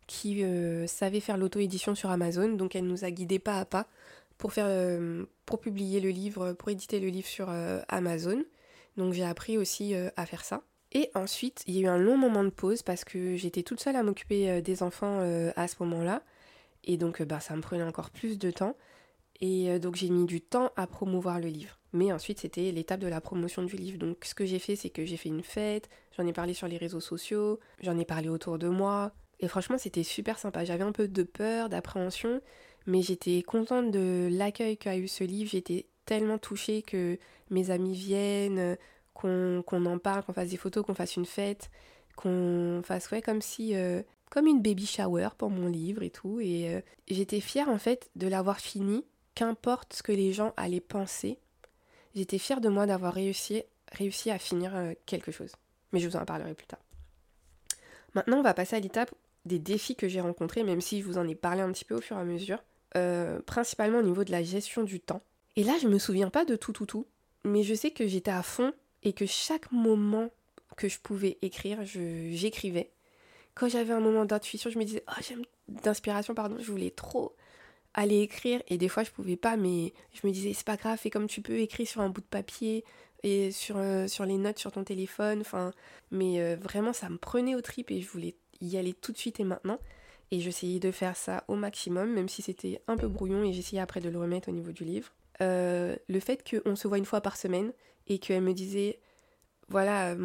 qui 0.08 0.44
savait 0.88 1.22
faire 1.22 1.38
l'auto-édition 1.38 1.96
sur 1.96 2.10
Amazon. 2.10 2.50
Donc, 2.50 2.76
elle 2.76 2.86
nous 2.86 3.06
a 3.06 3.12
guidés 3.12 3.40
pas 3.40 3.60
à 3.60 3.66
pas 3.66 3.88
pour, 4.38 4.52
faire, 4.52 5.00
pour 5.46 5.62
publier 5.62 6.02
le 6.02 6.10
livre, 6.10 6.52
pour 6.52 6.70
éditer 6.70 7.00
le 7.00 7.08
livre 7.08 7.28
sur 7.28 7.50
Amazon. 7.88 8.44
Donc, 8.98 9.14
j'ai 9.14 9.24
appris 9.24 9.58
aussi 9.58 9.96
à 9.96 10.26
faire 10.26 10.44
ça. 10.44 10.64
Et 10.92 11.10
ensuite, 11.16 11.64
il 11.66 11.76
y 11.76 11.80
a 11.80 11.82
eu 11.84 11.88
un 11.88 11.98
long 11.98 12.18
moment 12.18 12.44
de 12.44 12.50
pause 12.50 12.82
parce 12.82 13.06
que 13.06 13.38
j'étais 13.38 13.64
toute 13.64 13.80
seule 13.80 13.96
à 13.96 14.04
m'occuper 14.04 14.62
des 14.62 14.84
enfants 14.84 15.22
à 15.56 15.68
ce 15.70 15.76
moment-là. 15.80 16.24
Et 16.88 16.98
donc, 16.98 17.22
euh, 17.22 17.26
bah, 17.26 17.40
ça 17.40 17.56
me 17.56 17.62
prenait 17.62 17.84
encore 17.84 18.10
plus 18.10 18.40
de 18.40 18.50
temps. 18.50 18.76
Et 19.40 19.70
euh, 19.70 19.78
donc, 19.78 19.96
j'ai 19.96 20.10
mis 20.10 20.26
du 20.26 20.42
temps 20.42 20.72
à 20.76 20.88
promouvoir 20.88 21.40
le 21.40 21.50
livre. 21.50 21.78
Mais 21.94 22.12
ensuite, 22.12 22.40
c'était 22.40 22.72
l'étape 22.72 23.00
de 23.00 23.08
la 23.08 23.22
promotion 23.22 23.62
du 23.64 23.76
livre. 23.76 24.00
Donc, 24.00 24.26
ce 24.26 24.34
que 24.34 24.46
j'ai 24.46 24.58
fait, 24.58 24.76
c'est 24.76 24.90
que 24.90 25.06
j'ai 25.06 25.18
fait 25.18 25.30
une 25.30 25.44
fête, 25.44 25.90
j'en 26.18 26.26
ai 26.26 26.34
parlé 26.34 26.54
sur 26.54 26.68
les 26.68 26.78
réseaux 26.78 27.00
sociaux, 27.00 27.60
j'en 27.82 27.98
ai 28.00 28.06
parlé 28.06 28.30
autour 28.30 28.58
de 28.58 28.68
moi. 28.68 29.12
Et 29.40 29.48
franchement, 29.48 29.78
c'était 29.78 30.04
super 30.04 30.40
sympa. 30.40 30.66
J'avais 30.66 30.84
un 30.84 30.92
peu 30.92 31.08
de 31.08 31.24
peur, 31.24 31.70
d'appréhension, 31.70 32.42
mais 32.88 33.04
j'étais 33.04 33.44
contente 33.44 33.92
de 33.92 34.30
l'accueil 34.32 34.78
qu'a 34.78 34.98
eu 34.98 35.08
ce 35.08 35.24
livre. 35.24 35.52
J'étais 35.52 35.86
tellement 36.06 36.40
touchée 36.40 36.82
que 36.82 37.20
mes 37.52 37.70
amis 37.70 37.94
viennent, 37.94 38.78
qu'on 39.14 39.64
en 39.86 39.98
parle, 40.00 40.24
qu'on 40.24 40.34
fasse 40.34 40.50
des 40.50 40.58
photos, 40.58 40.86
qu'on 40.86 40.96
fasse 40.96 41.16
une 41.16 41.26
fête, 41.26 41.70
qu'on 42.16 42.82
fasse 42.84 43.12
ouais, 43.12 43.22
comme 43.22 43.42
si 43.42 43.76
euh, 43.76 44.02
comme 44.30 44.48
une 44.48 44.62
baby 44.62 44.86
shower 44.86 45.30
pour 45.38 45.50
mon 45.50 45.68
livre 45.68 46.04
et 46.04 46.10
tout. 46.10 46.40
Et 46.40 46.74
euh, 46.74 46.82
j'étais 47.08 47.40
fière 47.40 47.70
en 47.70 47.78
fait 47.78 48.10
de 48.16 48.28
l'avoir 48.28 48.60
fini, 48.60 49.06
qu'importe 49.36 49.94
ce 49.94 50.04
que 50.04 50.12
les 50.12 50.34
gens 50.34 50.54
allaient 50.58 50.80
penser. 50.80 51.40
J'étais 52.16 52.40
fière 52.40 52.62
de 52.62 52.70
moi 52.70 52.86
d'avoir 52.86 53.14
réussi, 53.14 53.64
réussi 53.92 54.32
à 54.32 54.40
finir 54.40 54.76
euh, 54.76 54.94
quelque 55.06 55.32
chose. 55.32 55.52
Mais 55.92 56.00
je 56.00 56.08
vous 56.08 56.16
en 56.16 56.26
parlerai 56.26 56.54
plus 56.54 56.68
tard. 56.68 56.80
Maintenant, 58.16 58.40
on 58.40 58.44
va 58.44 58.54
passer 58.54 58.76
à 58.76 58.80
l'étape 58.80 59.14
des 59.46 59.60
défis 59.60 59.96
que 59.96 60.08
j'ai 60.08 60.22
rencontrés, 60.22 60.64
même 60.64 60.82
si 60.82 61.02
je 61.02 61.06
vous 61.06 61.18
en 61.18 61.28
ai 61.28 61.36
parlé 61.36 61.62
un 61.62 61.72
petit 61.72 61.86
peu 61.86 61.96
au 61.96 62.02
fur 62.02 62.18
et 62.18 62.22
à 62.22 62.24
mesure. 62.24 62.60
Euh, 62.96 63.40
principalement 63.42 64.00
au 64.00 64.04
niveau 64.04 64.24
de 64.24 64.32
la 64.32 64.44
gestion 64.44 64.84
du 64.84 65.00
temps. 65.00 65.22
Et 65.56 65.64
là, 65.64 65.74
je 65.82 65.88
me 65.88 66.00
souviens 66.00 66.30
pas 66.30 66.46
de 66.46 66.56
tout, 66.56 66.74
tout, 66.74 66.86
tout. 66.86 67.06
Mais 67.44 67.64
je 67.64 67.76
sais 67.76 67.92
que 67.92 68.08
j'étais 68.08 68.32
à 68.32 68.44
fond 68.44 68.74
et 69.04 69.14
que 69.14 69.26
chaque 69.26 69.72
moment 69.72 70.30
que 70.78 70.88
je 70.88 71.00
pouvais 71.00 71.38
écrire, 71.42 71.80
j'écrivais 71.84 72.92
quand 73.58 73.68
j'avais 73.68 73.94
un 73.94 74.00
moment 74.00 74.24
d'intuition, 74.24 74.70
je 74.70 74.78
me 74.78 74.84
disais, 74.84 75.04
oh, 75.10 75.22
j'aime 75.28 75.42
d'inspiration, 75.68 76.36
pardon, 76.36 76.58
je 76.60 76.72
voulais 76.72 76.92
trop 76.92 77.36
aller 77.96 78.20
écrire 78.20 78.62
et 78.68 78.78
des 78.78 78.88
fois 78.88 79.04
je 79.04 79.10
pouvais 79.10 79.36
pas, 79.36 79.58
mais 79.58 79.94
je 80.14 80.28
me 80.28 80.32
disais, 80.32 80.54
c'est 80.54 80.66
pas 80.66 80.78
grave, 80.78 81.00
fais 81.00 81.10
comme 81.10 81.26
tu 81.26 81.42
peux, 81.42 81.58
écrire 81.58 81.88
sur 81.88 82.02
un 82.02 82.10
bout 82.10 82.22
de 82.22 82.28
papier 82.28 82.86
et 83.24 83.52
sur, 83.52 83.78
euh, 83.78 84.06
les 84.26 84.38
notes 84.38 84.60
sur 84.60 84.72
ton 84.72 84.84
téléphone, 84.84 85.42
enfin, 85.42 85.72
mais 86.12 86.40
euh, 86.40 86.56
vraiment 86.56 86.94
ça 86.94 87.10
me 87.10 87.18
prenait 87.18 87.56
au 87.56 87.62
trip 87.62 87.90
et 87.90 88.00
je 88.00 88.08
voulais 88.08 88.36
y 88.62 88.78
aller 88.78 88.94
tout 88.94 89.12
de 89.12 89.18
suite 89.18 89.40
et 89.40 89.44
maintenant. 89.44 89.80
Et 90.30 90.40
j'essayais 90.40 90.80
de 90.80 90.92
faire 90.92 91.16
ça 91.16 91.44
au 91.48 91.56
maximum, 91.56 92.14
même 92.14 92.30
si 92.30 92.42
c'était 92.44 92.82
un 92.88 92.98
peu 92.98 93.08
brouillon 93.08 93.44
et 93.44 93.54
j'essayais 93.54 93.82
après 93.82 94.02
de 94.02 94.10
le 94.10 94.20
remettre 94.20 94.50
au 94.50 94.52
niveau 94.52 94.72
du 94.72 94.84
livre. 94.84 95.14
Euh, 95.42 95.96
le 96.08 96.20
fait 96.20 96.44
qu'on 96.48 96.76
se 96.76 96.88
voit 96.88 96.98
une 96.98 97.06
fois 97.06 97.22
par 97.22 97.38
semaine 97.38 97.72
et 98.08 98.20
qu'elle 98.20 98.44
me 98.44 98.54
disait, 98.54 99.00
voilà, 99.70 100.16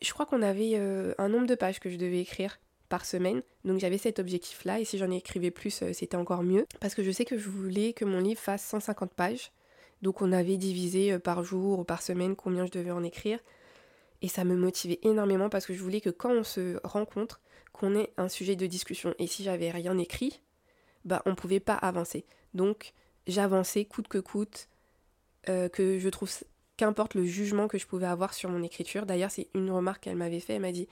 je 0.00 0.12
crois 0.12 0.26
qu'on 0.26 0.42
avait 0.42 0.72
euh, 0.74 1.14
un 1.18 1.28
nombre 1.28 1.46
de 1.46 1.54
pages 1.54 1.80
que 1.80 1.90
je 1.90 1.96
devais 1.96 2.20
écrire 2.20 2.58
par 2.88 3.04
semaine. 3.04 3.42
Donc 3.64 3.78
j'avais 3.78 3.98
cet 3.98 4.18
objectif-là 4.18 4.80
et 4.80 4.84
si 4.84 4.98
j'en 4.98 5.10
écrivais 5.10 5.50
plus, 5.50 5.82
euh, 5.82 5.92
c'était 5.92 6.16
encore 6.16 6.42
mieux. 6.42 6.66
Parce 6.80 6.94
que 6.94 7.02
je 7.02 7.10
sais 7.10 7.24
que 7.24 7.36
je 7.36 7.48
voulais 7.48 7.92
que 7.92 8.04
mon 8.04 8.20
livre 8.20 8.40
fasse 8.40 8.64
150 8.64 9.12
pages. 9.12 9.52
Donc 10.02 10.22
on 10.22 10.32
avait 10.32 10.56
divisé 10.56 11.12
euh, 11.12 11.18
par 11.18 11.42
jour 11.42 11.80
ou 11.80 11.84
par 11.84 12.02
semaine 12.02 12.36
combien 12.36 12.66
je 12.66 12.70
devais 12.70 12.90
en 12.90 13.02
écrire. 13.02 13.40
Et 14.22 14.28
ça 14.28 14.44
me 14.44 14.56
motivait 14.56 15.00
énormément 15.02 15.48
parce 15.48 15.66
que 15.66 15.74
je 15.74 15.82
voulais 15.82 16.00
que 16.00 16.10
quand 16.10 16.30
on 16.30 16.44
se 16.44 16.78
rencontre, 16.84 17.40
qu'on 17.72 17.94
ait 17.94 18.12
un 18.16 18.28
sujet 18.28 18.56
de 18.56 18.66
discussion. 18.66 19.14
Et 19.18 19.26
si 19.26 19.44
j'avais 19.44 19.70
rien 19.70 19.96
écrit, 19.98 20.40
bah 21.04 21.22
on 21.26 21.34
pouvait 21.34 21.60
pas 21.60 21.74
avancer. 21.74 22.24
Donc 22.54 22.94
j'avançais 23.26 23.84
coûte 23.84 24.08
que 24.08 24.18
coûte, 24.18 24.68
que 25.44 25.98
je 25.98 26.08
trouve 26.08 26.28
qu'importe 26.78 27.14
le 27.14 27.26
jugement 27.26 27.68
que 27.68 27.76
je 27.76 27.86
pouvais 27.86 28.06
avoir 28.06 28.32
sur 28.32 28.48
mon 28.48 28.62
écriture. 28.62 29.04
D'ailleurs, 29.04 29.30
c'est 29.30 29.48
une 29.54 29.70
remarque 29.70 30.04
qu'elle 30.04 30.16
m'avait 30.16 30.40
fait. 30.40 30.54
Elle 30.54 30.62
m'a 30.62 30.72
dit, 30.72 30.88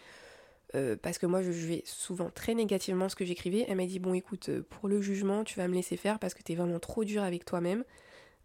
euh, 0.74 0.96
parce 1.00 1.16
que 1.16 1.26
moi 1.26 1.42
je 1.42 1.52
jugeais 1.52 1.82
souvent 1.86 2.28
très 2.28 2.54
négativement 2.54 3.08
ce 3.08 3.14
que 3.16 3.24
j'écrivais, 3.24 3.64
elle 3.68 3.76
m'a 3.76 3.86
dit, 3.86 3.98
bon 3.98 4.14
écoute, 4.14 4.48
euh, 4.48 4.66
pour 4.68 4.88
le 4.88 5.00
jugement, 5.00 5.44
tu 5.44 5.56
vas 5.58 5.68
me 5.68 5.74
laisser 5.74 5.96
faire 5.96 6.18
parce 6.18 6.34
que 6.34 6.42
tu 6.42 6.52
es 6.52 6.54
vraiment 6.56 6.80
trop 6.80 7.04
dur 7.04 7.22
avec 7.22 7.44
toi-même. 7.44 7.84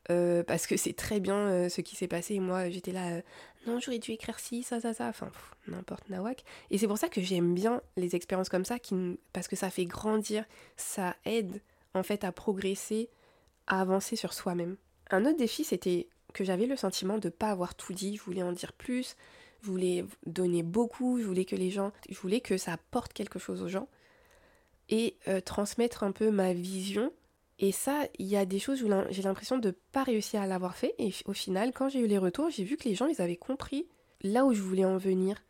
Euh, 0.10 0.44
parce 0.44 0.66
que 0.66 0.78
c'est 0.78 0.94
très 0.94 1.20
bien 1.20 1.70
ce 1.70 1.80
qui 1.80 1.96
s'est 1.96 2.08
passé 2.08 2.40
moi 2.40 2.72
j'étais 2.72 2.92
là 2.92 3.22
non 3.68 3.80
j'aurais 3.80 4.00
dû 4.00 4.10
écrire 4.10 4.40
ci 4.40 4.64
ça 4.64 4.80
ça 4.80 4.96
ça 4.96 5.08
enfin 5.08 5.30
n'importe 5.68 6.10
nawak 6.10 6.44
et 6.72 6.80
c'est 6.80 6.88
pour 6.88 6.98
ça 6.98 7.08
que 7.08 7.22
j'aime 7.22 7.54
bien 7.54 7.84
les 7.98 8.16
expériences 8.16 8.50
comme 8.50 8.66
ça 8.66 8.80
qui, 8.80 8.96
parce 9.32 9.48
que 9.48 9.56
ça 9.56 9.70
fait 9.70 9.86
grandir 9.86 10.44
ça 10.76 11.16
aide 11.24 11.62
en 11.94 12.02
fait 12.02 12.24
à 12.24 12.32
progresser 12.32 13.12
à 13.68 13.80
avancer 13.80 14.16
sur 14.16 14.34
soi-même 14.34 14.76
un 15.12 15.24
autre 15.24 15.38
défi 15.38 15.64
c'était 15.64 16.08
que 16.32 16.44
j'avais 16.44 16.66
le 16.66 16.76
sentiment 16.76 17.18
de 17.18 17.28
ne 17.28 17.32
pas 17.32 17.50
avoir 17.50 17.76
tout 17.76 17.94
dit, 17.94 18.16
je 18.16 18.22
voulais 18.22 18.44
en 18.44 18.52
dire 18.52 18.74
plus, 18.74 19.16
je 19.62 19.68
voulais 19.68 20.06
donner 20.26 20.64
beaucoup, 20.64 21.20
je 21.20 21.26
voulais 21.26 21.46
que 21.46 21.56
les 21.56 21.70
gens, 21.70 21.92
je 22.10 22.18
voulais 22.18 22.42
que 22.42 22.58
ça 22.58 22.74
apporte 22.74 23.14
quelque 23.14 23.40
chose 23.40 23.62
aux 23.62 23.68
gens 23.68 23.88
et 24.90 25.16
euh, 25.28 25.40
transmettre 25.42 26.04
un 26.04 26.12
peu 26.12 26.32
ma 26.32 26.54
vision. 26.54 27.12
Et 27.60 27.72
ça, 27.72 28.08
il 28.18 28.26
y 28.26 28.36
a 28.36 28.46
des 28.46 28.60
choses 28.60 28.84
où 28.84 28.90
j'ai 29.10 29.22
l'impression 29.22 29.58
de 29.58 29.68
ne 29.68 29.74
pas 29.92 30.04
réussir 30.04 30.42
à 30.42 30.48
l'avoir 30.48 30.76
fait. 30.76 30.96
Et 30.98 31.14
au 31.26 31.34
final, 31.34 31.72
quand 31.74 31.90
j'ai 31.90 32.00
eu 32.00 32.08
les 32.08 32.18
retours, 32.18 32.50
j'ai 32.50 32.64
vu 32.64 32.76
que 32.76 32.90
les 32.90 32.96
gens, 32.96 33.06
ils 33.06 33.22
avaient 33.22 33.36
compris 33.36 33.88
là 34.22 34.46
où 34.46 34.54
je 34.54 34.62
voulais 34.62 34.86
en 34.86 34.98
venir. 34.98 35.44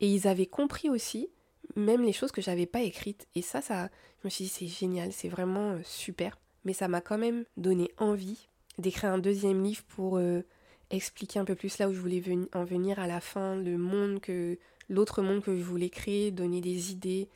Et 0.00 0.08
ils 0.08 0.28
avaient 0.28 0.46
compris 0.46 0.90
aussi, 0.90 1.30
même 1.74 2.02
les 2.02 2.12
choses 2.12 2.32
que 2.32 2.42
j'avais 2.42 2.66
pas 2.66 2.82
écrites. 2.82 3.26
Et 3.34 3.40
ça, 3.40 3.62
ça, 3.62 3.88
je 4.20 4.26
me 4.26 4.30
suis 4.30 4.44
dit, 4.44 4.50
c'est 4.50 4.66
génial, 4.66 5.12
c'est 5.12 5.28
vraiment 5.28 5.72
euh, 5.72 5.80
super. 5.84 6.38
Mais 6.64 6.74
ça 6.74 6.86
m'a 6.86 7.00
quand 7.00 7.18
même 7.18 7.44
donné 7.56 7.90
envie 7.96 8.48
d'écrire 8.78 9.10
un 9.10 9.18
deuxième 9.18 9.62
livre 9.62 9.82
pour 9.88 10.18
euh, 10.18 10.42
expliquer 10.90 11.38
un 11.38 11.44
peu 11.44 11.54
plus 11.54 11.78
là 11.78 11.88
où 11.88 11.92
je 11.92 12.00
voulais 12.00 12.22
en 12.52 12.64
venir 12.64 12.98
à 12.98 13.06
la 13.06 13.20
fin, 13.20 13.56
le 13.56 13.78
monde 13.78 14.20
que 14.20 14.58
l'autre 14.88 15.22
monde 15.22 15.42
que 15.42 15.56
je 15.56 15.62
voulais 15.62 15.90
créer, 15.90 16.30
donner 16.30 16.60
des 16.60 16.92
idées 16.92 17.28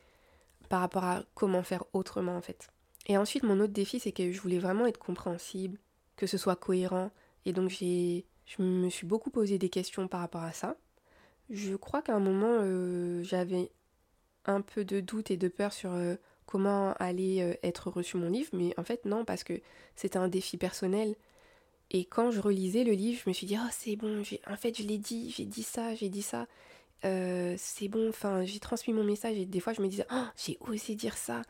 par 0.67 0.81
rapport 0.81 1.03
à 1.03 1.23
comment 1.33 1.63
faire 1.63 1.83
autrement 1.93 2.35
en 2.35 2.41
fait. 2.41 2.69
Et 3.07 3.17
ensuite 3.17 3.43
mon 3.43 3.59
autre 3.59 3.73
défi 3.73 3.99
c'est 3.99 4.11
que 4.11 4.31
je 4.31 4.41
voulais 4.41 4.59
vraiment 4.59 4.85
être 4.85 4.99
compréhensible, 4.99 5.79
que 6.15 6.27
ce 6.27 6.37
soit 6.37 6.55
cohérent 6.55 7.11
et 7.45 7.53
donc 7.53 7.69
j'ai 7.69 8.25
je 8.45 8.63
me 8.63 8.89
suis 8.89 9.05
beaucoup 9.05 9.29
posé 9.29 9.59
des 9.59 9.69
questions 9.69 10.07
par 10.07 10.21
rapport 10.21 10.41
à 10.41 10.53
ça. 10.53 10.75
Je 11.51 11.75
crois 11.75 12.01
qu'à 12.01 12.15
un 12.15 12.19
moment 12.19 12.57
euh, 12.61 13.23
j'avais 13.23 13.71
un 14.45 14.61
peu 14.61 14.83
de 14.83 14.99
doute 14.99 15.31
et 15.31 15.37
de 15.37 15.47
peur 15.47 15.71
sur 15.73 15.91
euh, 15.93 16.15
comment 16.45 16.93
allait 16.93 17.59
être 17.63 17.89
reçu 17.89 18.17
mon 18.17 18.29
livre, 18.29 18.49
mais 18.53 18.73
en 18.77 18.83
fait 18.83 19.05
non 19.05 19.23
parce 19.23 19.43
que 19.43 19.61
c'était 19.95 20.17
un 20.17 20.27
défi 20.27 20.57
personnel 20.57 21.15
et 21.91 22.05
quand 22.05 22.31
je 22.31 22.39
relisais 22.39 22.83
le 22.83 22.93
livre, 22.93 23.21
je 23.23 23.29
me 23.29 23.33
suis 23.33 23.47
dit, 23.47 23.57
oh 23.59 23.69
c'est 23.71 23.95
bon, 23.95 24.21
en 24.47 24.55
fait 24.55 24.77
je 24.77 24.83
l'ai 24.83 24.97
dit, 24.97 25.31
j'ai 25.35 25.45
dit 25.45 25.63
ça, 25.63 25.95
j'ai 25.95 26.09
dit 26.09 26.21
ça, 26.21 26.47
euh, 27.05 27.55
c'est 27.57 27.87
bon, 27.87 28.09
enfin 28.09 28.43
j'ai 28.45 28.59
transmis 28.59 28.93
mon 28.93 29.03
message 29.03 29.37
et 29.37 29.45
des 29.45 29.59
fois 29.59 29.73
je 29.73 29.81
me 29.81 29.87
disais, 29.87 30.05
oh 30.11 30.25
j'ai 30.37 30.57
osé 30.61 30.95
dire 30.95 31.17
ça, 31.17 31.41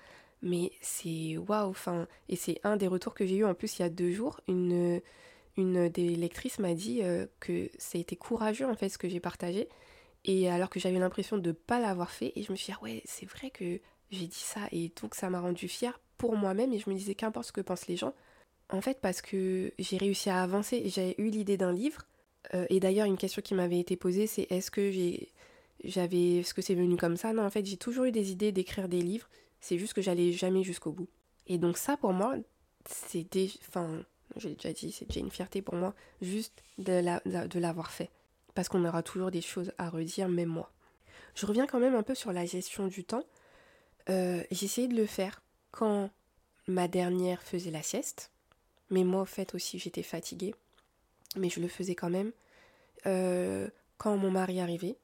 mais 0.42 0.72
c'est 0.82 1.38
waouh, 1.38 1.70
enfin, 1.70 2.08
et 2.30 2.36
c'est 2.36 2.60
un 2.64 2.78
des 2.78 2.88
retours 2.88 3.14
que 3.14 3.26
j'ai 3.26 3.38
eu. 3.38 3.46
En 3.46 3.54
plus 3.54 3.80
il 3.80 3.82
y 3.82 3.86
a 3.86 3.90
deux 3.90 4.12
jours, 4.12 4.40
une, 4.48 5.02
une 5.58 5.90
des 5.90 6.16
lectrices 6.16 6.60
m'a 6.60 6.74
dit 6.74 7.00
euh, 7.04 7.26
que 7.40 7.70
ça 7.78 7.98
a 7.98 8.02
été 8.02 8.16
courageux 8.16 8.66
en 8.66 8.76
fait 8.76 8.90
ce 8.90 8.98
que 8.98 9.10
j'ai 9.10 9.20
partagé, 9.20 9.68
et 10.26 10.50
alors 10.50 10.70
que 10.70 10.80
j'avais 10.80 11.00
l'impression 11.00 11.38
de 11.38 11.50
ne 11.50 11.54
pas 11.54 11.80
l'avoir 11.80 12.12
fait, 12.12 12.32
et 12.36 12.44
je 12.44 12.52
me 12.52 12.56
suis 12.58 12.68
dit, 12.68 12.78
ah 12.80 12.84
ouais, 12.84 13.02
c'est 13.06 13.26
vrai 13.26 13.50
que 13.50 13.80
j'ai 14.12 14.28
dit 14.28 14.36
ça, 14.40 14.62
et 14.72 14.92
donc 15.02 15.16
ça 15.16 15.30
m'a 15.30 15.40
rendu 15.42 15.68
fière 15.68 16.00
pour 16.18 16.36
moi-même, 16.36 16.74
et 16.74 16.80
je 16.80 16.90
me 16.90 16.96
disais, 16.96 17.16
qu'importe 17.16 17.48
ce 17.48 17.52
que 17.52 17.62
pensent 17.62 17.88
les 17.88 17.98
gens, 17.98 18.14
en 18.70 18.82
fait, 18.82 19.00
parce 19.02 19.22
que 19.22 19.74
j'ai 19.80 19.98
réussi 19.98 20.30
à 20.30 20.42
avancer, 20.42 20.84
j'ai 20.88 21.20
eu 21.22 21.30
l'idée 21.30 21.58
d'un 21.58 21.74
livre. 21.74 22.04
Euh, 22.54 22.66
et 22.70 22.80
d'ailleurs, 22.80 23.06
une 23.06 23.18
question 23.18 23.42
qui 23.42 23.54
m'avait 23.54 23.80
été 23.80 23.96
posée, 23.96 24.28
c'est 24.28 24.48
est-ce 24.50 24.72
que 24.72 24.92
j'avais, 25.84 26.44
ce 26.44 26.54
que 26.54 26.62
c'est 26.62 26.76
venu 26.76 26.96
comme 26.96 27.18
ça? 27.18 27.34
Non, 27.34 27.46
en 27.46 27.50
fait, 27.50 27.66
j'ai 27.66 27.78
toujours 27.78 28.06
eu 28.06 28.12
des 28.12 28.32
idées 28.32 28.52
d'écrire 28.52 28.88
des 28.88 29.02
livres. 29.02 29.28
C'est 29.60 29.78
juste 29.78 29.94
que 29.94 30.02
j'allais 30.02 30.32
jamais 30.32 30.64
jusqu'au 30.64 30.92
bout. 30.92 31.10
Et 31.48 31.58
donc 31.58 31.78
ça, 31.78 31.98
pour 31.98 32.14
moi, 32.14 32.36
c'est 32.86 33.30
déjà... 33.32 33.58
Enfin, 33.68 34.04
j'ai 34.36 34.54
déjà 34.54 34.72
dit, 34.72 34.92
c'est 34.92 35.06
déjà 35.06 35.20
une 35.20 35.32
fierté 35.32 35.62
pour 35.62 35.76
moi, 35.76 35.96
juste 36.22 36.62
de 36.78 37.60
l'avoir 37.60 37.92
fait. 37.92 38.10
Parce 38.54 38.70
qu'on 38.70 38.86
aura 38.86 39.04
toujours 39.04 39.32
des 39.32 39.42
choses 39.42 39.72
à 39.78 39.90
redire, 39.90 40.30
même 40.30 40.50
moi. 40.50 40.72
Je 41.34 41.46
reviens 41.46 41.66
quand 41.66 41.80
même 41.80 41.96
un 41.96 42.04
peu 42.04 42.16
sur 42.16 42.32
la 42.32 42.46
gestion 42.46 42.88
du 42.88 43.04
temps. 43.04 43.24
Euh, 44.10 44.44
j'ai 44.52 44.66
essayé 44.66 44.88
de 44.88 44.96
le 44.96 45.06
faire 45.06 45.42
quand 45.72 46.10
ma 46.68 46.88
dernière 46.88 47.42
faisait 47.42 47.72
la 47.72 47.82
sieste. 47.82 48.32
Mais 48.90 49.04
moi, 49.04 49.22
au 49.22 49.26
fait, 49.26 49.54
aussi, 49.56 49.80
j'étais 49.80 50.04
fatiguée. 50.04 50.56
Mais 51.36 51.50
je 51.50 51.60
le 51.60 51.68
faisais 51.68 51.96
quand 51.96 52.10
même. 52.10 52.32
Euh, 53.06 53.70
quand 53.98 54.18
mon 54.18 54.32
mari 54.32 54.60
arrivait, 54.60 54.96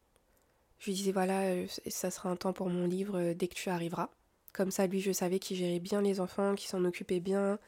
je 0.80 0.88
lui 0.88 0.94
disais 0.94 1.12
voilà, 1.12 1.42
euh, 1.44 1.68
ça 1.88 2.12
sera 2.12 2.30
un 2.30 2.36
temps 2.36 2.54
pour 2.54 2.70
mon 2.70 2.88
livre 2.88 3.20
euh, 3.20 3.34
dès 3.34 3.48
que 3.48 3.56
tu 3.56 3.70
arriveras. 3.70 4.10
Comme 4.54 4.72
ça, 4.72 4.88
lui, 4.88 5.02
je 5.02 5.12
savais 5.12 5.40
qu'il 5.40 5.58
gérait 5.58 5.80
bien 5.80 6.02
les 6.02 6.20
enfants, 6.20 6.56
qu'il 6.56 6.70
s'en 6.70 6.84
occupait 6.86 7.20
bien. 7.20 7.60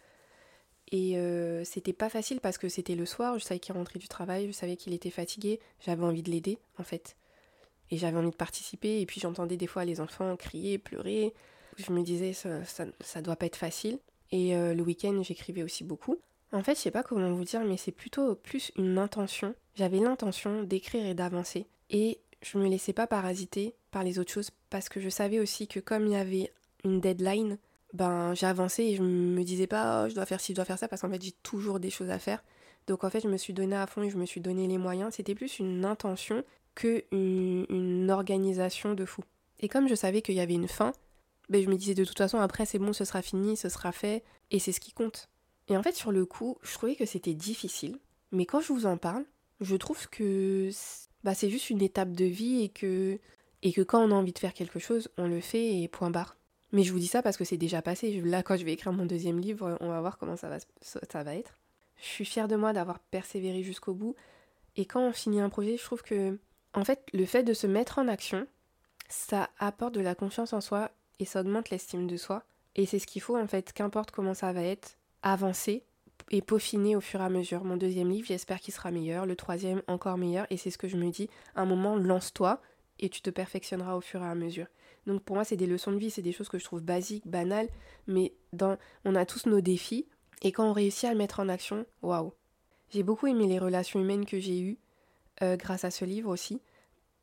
Et 0.93 1.17
c'était 1.65 1.91
pas 1.91 2.07
facile 2.07 2.39
parce 2.39 2.57
que 2.57 2.69
c'était 2.69 2.95
le 2.95 3.05
soir, 3.05 3.37
je 3.37 3.43
savais 3.43 3.59
qu'il 3.59 3.75
rentrait 3.75 3.99
du 3.99 4.07
travail, 4.07 4.47
je 4.47 4.53
savais 4.53 4.77
qu'il 4.77 4.93
était 4.93 5.09
fatigué, 5.09 5.59
j'avais 5.81 6.05
envie 6.05 6.23
de 6.23 6.31
l'aider 6.31 6.59
en 6.77 6.83
fait. 6.83 7.17
Et 7.91 7.97
j'avais 7.97 8.17
envie 8.17 8.31
de 8.31 8.35
participer, 8.35 9.01
et 9.01 9.05
puis 9.05 9.19
j'entendais 9.19 9.57
des 9.57 9.67
fois 9.67 9.83
les 9.83 9.99
enfants 9.99 10.37
crier, 10.37 10.77
pleurer. 10.77 11.33
Je 11.75 11.91
me 11.91 12.03
disais 12.03 12.31
ça, 12.31 12.63
ça, 12.63 12.85
ça 13.01 13.21
doit 13.21 13.35
pas 13.35 13.47
être 13.47 13.57
facile. 13.57 13.99
Et 14.31 14.53
le 14.53 14.81
week-end, 14.81 15.21
j'écrivais 15.23 15.63
aussi 15.63 15.83
beaucoup. 15.83 16.17
En 16.51 16.63
fait, 16.63 16.75
je 16.75 16.81
sais 16.81 16.91
pas 16.91 17.03
comment 17.03 17.31
vous 17.33 17.43
dire, 17.43 17.63
mais 17.63 17.77
c'est 17.77 17.91
plutôt 17.91 18.35
plus 18.35 18.71
une 18.77 18.97
intention. 18.97 19.55
J'avais 19.75 19.99
l'intention 19.99 20.63
d'écrire 20.63 21.05
et 21.05 21.13
d'avancer. 21.13 21.67
Et 21.89 22.19
je 22.41 22.57
me 22.57 22.67
laissais 22.67 22.93
pas 22.93 23.07
parasiter 23.07 23.75
par 23.91 24.03
les 24.03 24.19
autres 24.19 24.31
choses 24.31 24.51
parce 24.69 24.89
que 24.89 24.99
je 24.99 25.09
savais 25.09 25.39
aussi 25.39 25.67
que 25.67 25.79
comme 25.79 26.05
il 26.07 26.13
y 26.13 26.15
avait 26.15 26.51
une 26.83 27.01
deadline, 27.01 27.57
ben 27.93 28.33
j'avançais 28.33 28.85
et 28.85 28.95
je 28.95 29.01
me 29.01 29.43
disais 29.43 29.67
pas 29.67 30.03
oh, 30.05 30.09
je 30.09 30.15
dois 30.15 30.25
faire 30.25 30.39
ci, 30.39 30.51
je 30.51 30.55
dois 30.55 30.65
faire 30.65 30.77
ça 30.77 30.87
parce 30.87 31.01
qu'en 31.01 31.09
fait 31.09 31.21
j'ai 31.21 31.31
toujours 31.43 31.79
des 31.79 31.89
choses 31.89 32.09
à 32.09 32.19
faire. 32.19 32.43
Donc 32.85 33.03
en 33.03 33.09
fait 33.09 33.21
je 33.21 33.27
me 33.27 33.37
suis 33.37 33.53
donné 33.53 33.75
à 33.75 33.87
fond 33.87 34.03
et 34.03 34.09
je 34.09 34.17
me 34.17 34.25
suis 34.25 34.41
donné 34.41 34.67
les 34.67 34.77
moyens. 34.77 35.15
C'était 35.15 35.35
plus 35.35 35.59
une 35.59 35.85
intention 35.85 36.43
que 36.75 37.03
une, 37.11 38.11
organisation 38.11 38.93
de 38.93 39.05
fou. 39.05 39.23
Et 39.59 39.67
comme 39.67 39.87
je 39.87 39.95
savais 39.95 40.21
qu'il 40.21 40.35
y 40.35 40.39
avait 40.39 40.53
une 40.53 40.67
fin, 40.67 40.93
ben 41.49 41.63
je 41.63 41.69
me 41.69 41.75
disais 41.75 41.93
de 41.93 42.05
toute 42.05 42.17
façon 42.17 42.39
après 42.39 42.65
c'est 42.65 42.79
bon, 42.79 42.93
ce 42.93 43.05
sera 43.05 43.21
fini, 43.21 43.57
ce 43.57 43.69
sera 43.69 43.91
fait 43.91 44.23
et 44.51 44.59
c'est 44.59 44.71
ce 44.71 44.79
qui 44.79 44.91
compte. 44.91 45.29
Et 45.67 45.77
en 45.77 45.83
fait 45.83 45.95
sur 45.95 46.11
le 46.11 46.25
coup, 46.25 46.57
je 46.61 46.73
trouvais 46.73 46.95
que 46.95 47.05
c'était 47.05 47.33
difficile, 47.33 47.99
mais 48.31 48.45
quand 48.45 48.61
je 48.61 48.73
vous 48.73 48.85
en 48.85 48.97
parle, 48.97 49.25
je 49.61 49.75
trouve 49.75 50.07
que 50.09 50.69
bah, 51.23 51.33
c'est 51.33 51.49
juste 51.49 51.69
une 51.69 51.81
étape 51.81 52.11
de 52.11 52.25
vie 52.25 52.63
et 52.63 52.69
que, 52.69 53.19
et 53.63 53.73
que 53.73 53.81
quand 53.81 54.01
on 54.01 54.11
a 54.11 54.15
envie 54.15 54.33
de 54.33 54.39
faire 54.39 54.53
quelque 54.53 54.79
chose, 54.79 55.09
on 55.17 55.27
le 55.27 55.41
fait 55.41 55.81
et 55.81 55.87
point 55.87 56.09
barre. 56.09 56.37
Mais 56.71 56.83
je 56.83 56.91
vous 56.91 56.99
dis 56.99 57.07
ça 57.07 57.21
parce 57.21 57.37
que 57.37 57.45
c'est 57.45 57.57
déjà 57.57 57.81
passé. 57.81 58.21
Là, 58.21 58.43
quand 58.43 58.57
je 58.57 58.65
vais 58.65 58.73
écrire 58.73 58.91
mon 58.91 59.05
deuxième 59.05 59.39
livre, 59.39 59.77
on 59.79 59.87
va 59.87 60.01
voir 60.01 60.17
comment 60.17 60.35
ça 60.35 60.49
va, 60.49 60.57
ça 60.81 61.23
va 61.23 61.35
être. 61.35 61.57
Je 61.97 62.05
suis 62.05 62.25
fière 62.25 62.47
de 62.47 62.55
moi 62.55 62.73
d'avoir 62.73 62.99
persévéré 62.99 63.63
jusqu'au 63.63 63.93
bout. 63.93 64.15
Et 64.75 64.85
quand 64.85 65.01
on 65.01 65.13
finit 65.13 65.39
un 65.39 65.49
projet, 65.49 65.77
je 65.77 65.83
trouve 65.83 66.03
que, 66.03 66.37
en 66.73 66.83
fait, 66.83 67.03
le 67.13 67.25
fait 67.25 67.43
de 67.43 67.53
se 67.53 67.65
mettre 67.67 67.99
en 67.99 68.07
action, 68.07 68.45
ça 69.07 69.49
apporte 69.57 69.95
de 69.95 70.01
la 70.01 70.13
confiance 70.13 70.53
en 70.53 70.61
soi 70.61 70.91
et 71.19 71.25
ça 71.25 71.41
augmente 71.41 71.69
l'estime 71.69 72.07
de 72.07 72.17
soi. 72.17 72.43
Et 72.75 72.85
c'est 72.85 72.99
ce 72.99 73.07
qu'il 73.07 73.21
faut, 73.21 73.37
en 73.37 73.47
fait, 73.47 73.73
qu'importe 73.73 74.11
comment 74.11 74.33
ça 74.33 74.53
va 74.53 74.61
être, 74.61 74.97
avancer 75.23 75.83
et 76.31 76.41
peaufiner 76.41 76.95
au 76.95 77.01
fur 77.01 77.21
et 77.21 77.23
à 77.23 77.29
mesure. 77.29 77.63
Mon 77.63 77.77
deuxième 77.77 78.09
livre, 78.09 78.27
j'espère 78.27 78.59
qu'il 78.59 78.73
sera 78.73 78.91
meilleur, 78.91 79.25
le 79.25 79.35
troisième 79.35 79.81
encore 79.87 80.17
meilleur, 80.17 80.45
et 80.49 80.57
c'est 80.57 80.71
ce 80.71 80.77
que 80.77 80.87
je 80.87 80.97
me 80.97 81.09
dis, 81.09 81.29
à 81.55 81.61
un 81.61 81.65
moment, 81.65 81.95
lance-toi 81.95 82.61
et 82.99 83.09
tu 83.09 83.21
te 83.21 83.29
perfectionneras 83.29 83.95
au 83.95 84.01
fur 84.01 84.21
et 84.21 84.27
à 84.27 84.35
mesure. 84.35 84.67
Donc 85.05 85.23
pour 85.23 85.35
moi, 85.35 85.45
c'est 85.45 85.55
des 85.55 85.67
leçons 85.67 85.91
de 85.91 85.97
vie, 85.97 86.09
c'est 86.09 86.21
des 86.21 86.31
choses 86.31 86.49
que 86.49 86.59
je 86.59 86.65
trouve 86.65 86.81
basiques, 86.81 87.27
banales, 87.27 87.69
mais 88.07 88.33
dans, 88.53 88.77
on 89.05 89.15
a 89.15 89.25
tous 89.25 89.45
nos 89.45 89.61
défis, 89.61 90.05
et 90.41 90.51
quand 90.51 90.69
on 90.69 90.73
réussit 90.73 91.05
à 91.05 91.11
le 91.11 91.17
mettre 91.17 91.39
en 91.39 91.49
action, 91.49 91.85
waouh. 92.01 92.33
J'ai 92.89 93.03
beaucoup 93.03 93.27
aimé 93.27 93.47
les 93.47 93.59
relations 93.59 93.99
humaines 93.99 94.25
que 94.25 94.39
j'ai 94.39 94.59
eues 94.59 94.77
euh, 95.41 95.57
grâce 95.57 95.83
à 95.83 95.91
ce 95.91 96.05
livre 96.05 96.29
aussi. 96.29 96.61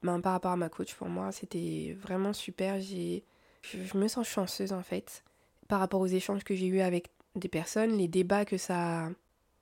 Ben, 0.03 0.21
par 0.21 0.33
rapport 0.33 0.51
à 0.51 0.57
ma 0.57 0.69
coach, 0.69 0.95
pour 0.95 1.09
moi, 1.09 1.33
c'était 1.33 1.97
vraiment 1.99 2.35
super. 2.35 2.79
J'ai, 2.81 3.25
je 3.72 3.96
me 3.96 4.09
sens 4.09 4.29
chanceuse 4.29 4.72
en 4.72 4.83
fait 4.83 5.24
par 5.68 5.81
rapport 5.81 6.00
aux 6.00 6.07
échanges 6.07 6.44
que 6.44 6.55
j'ai 6.55 6.66
eus 6.66 6.81
avec 6.81 7.11
des 7.35 7.48
personnes, 7.48 7.96
les 7.96 8.09
débats 8.09 8.44
que 8.44 8.59
ça 8.59 9.07
a 9.07 9.11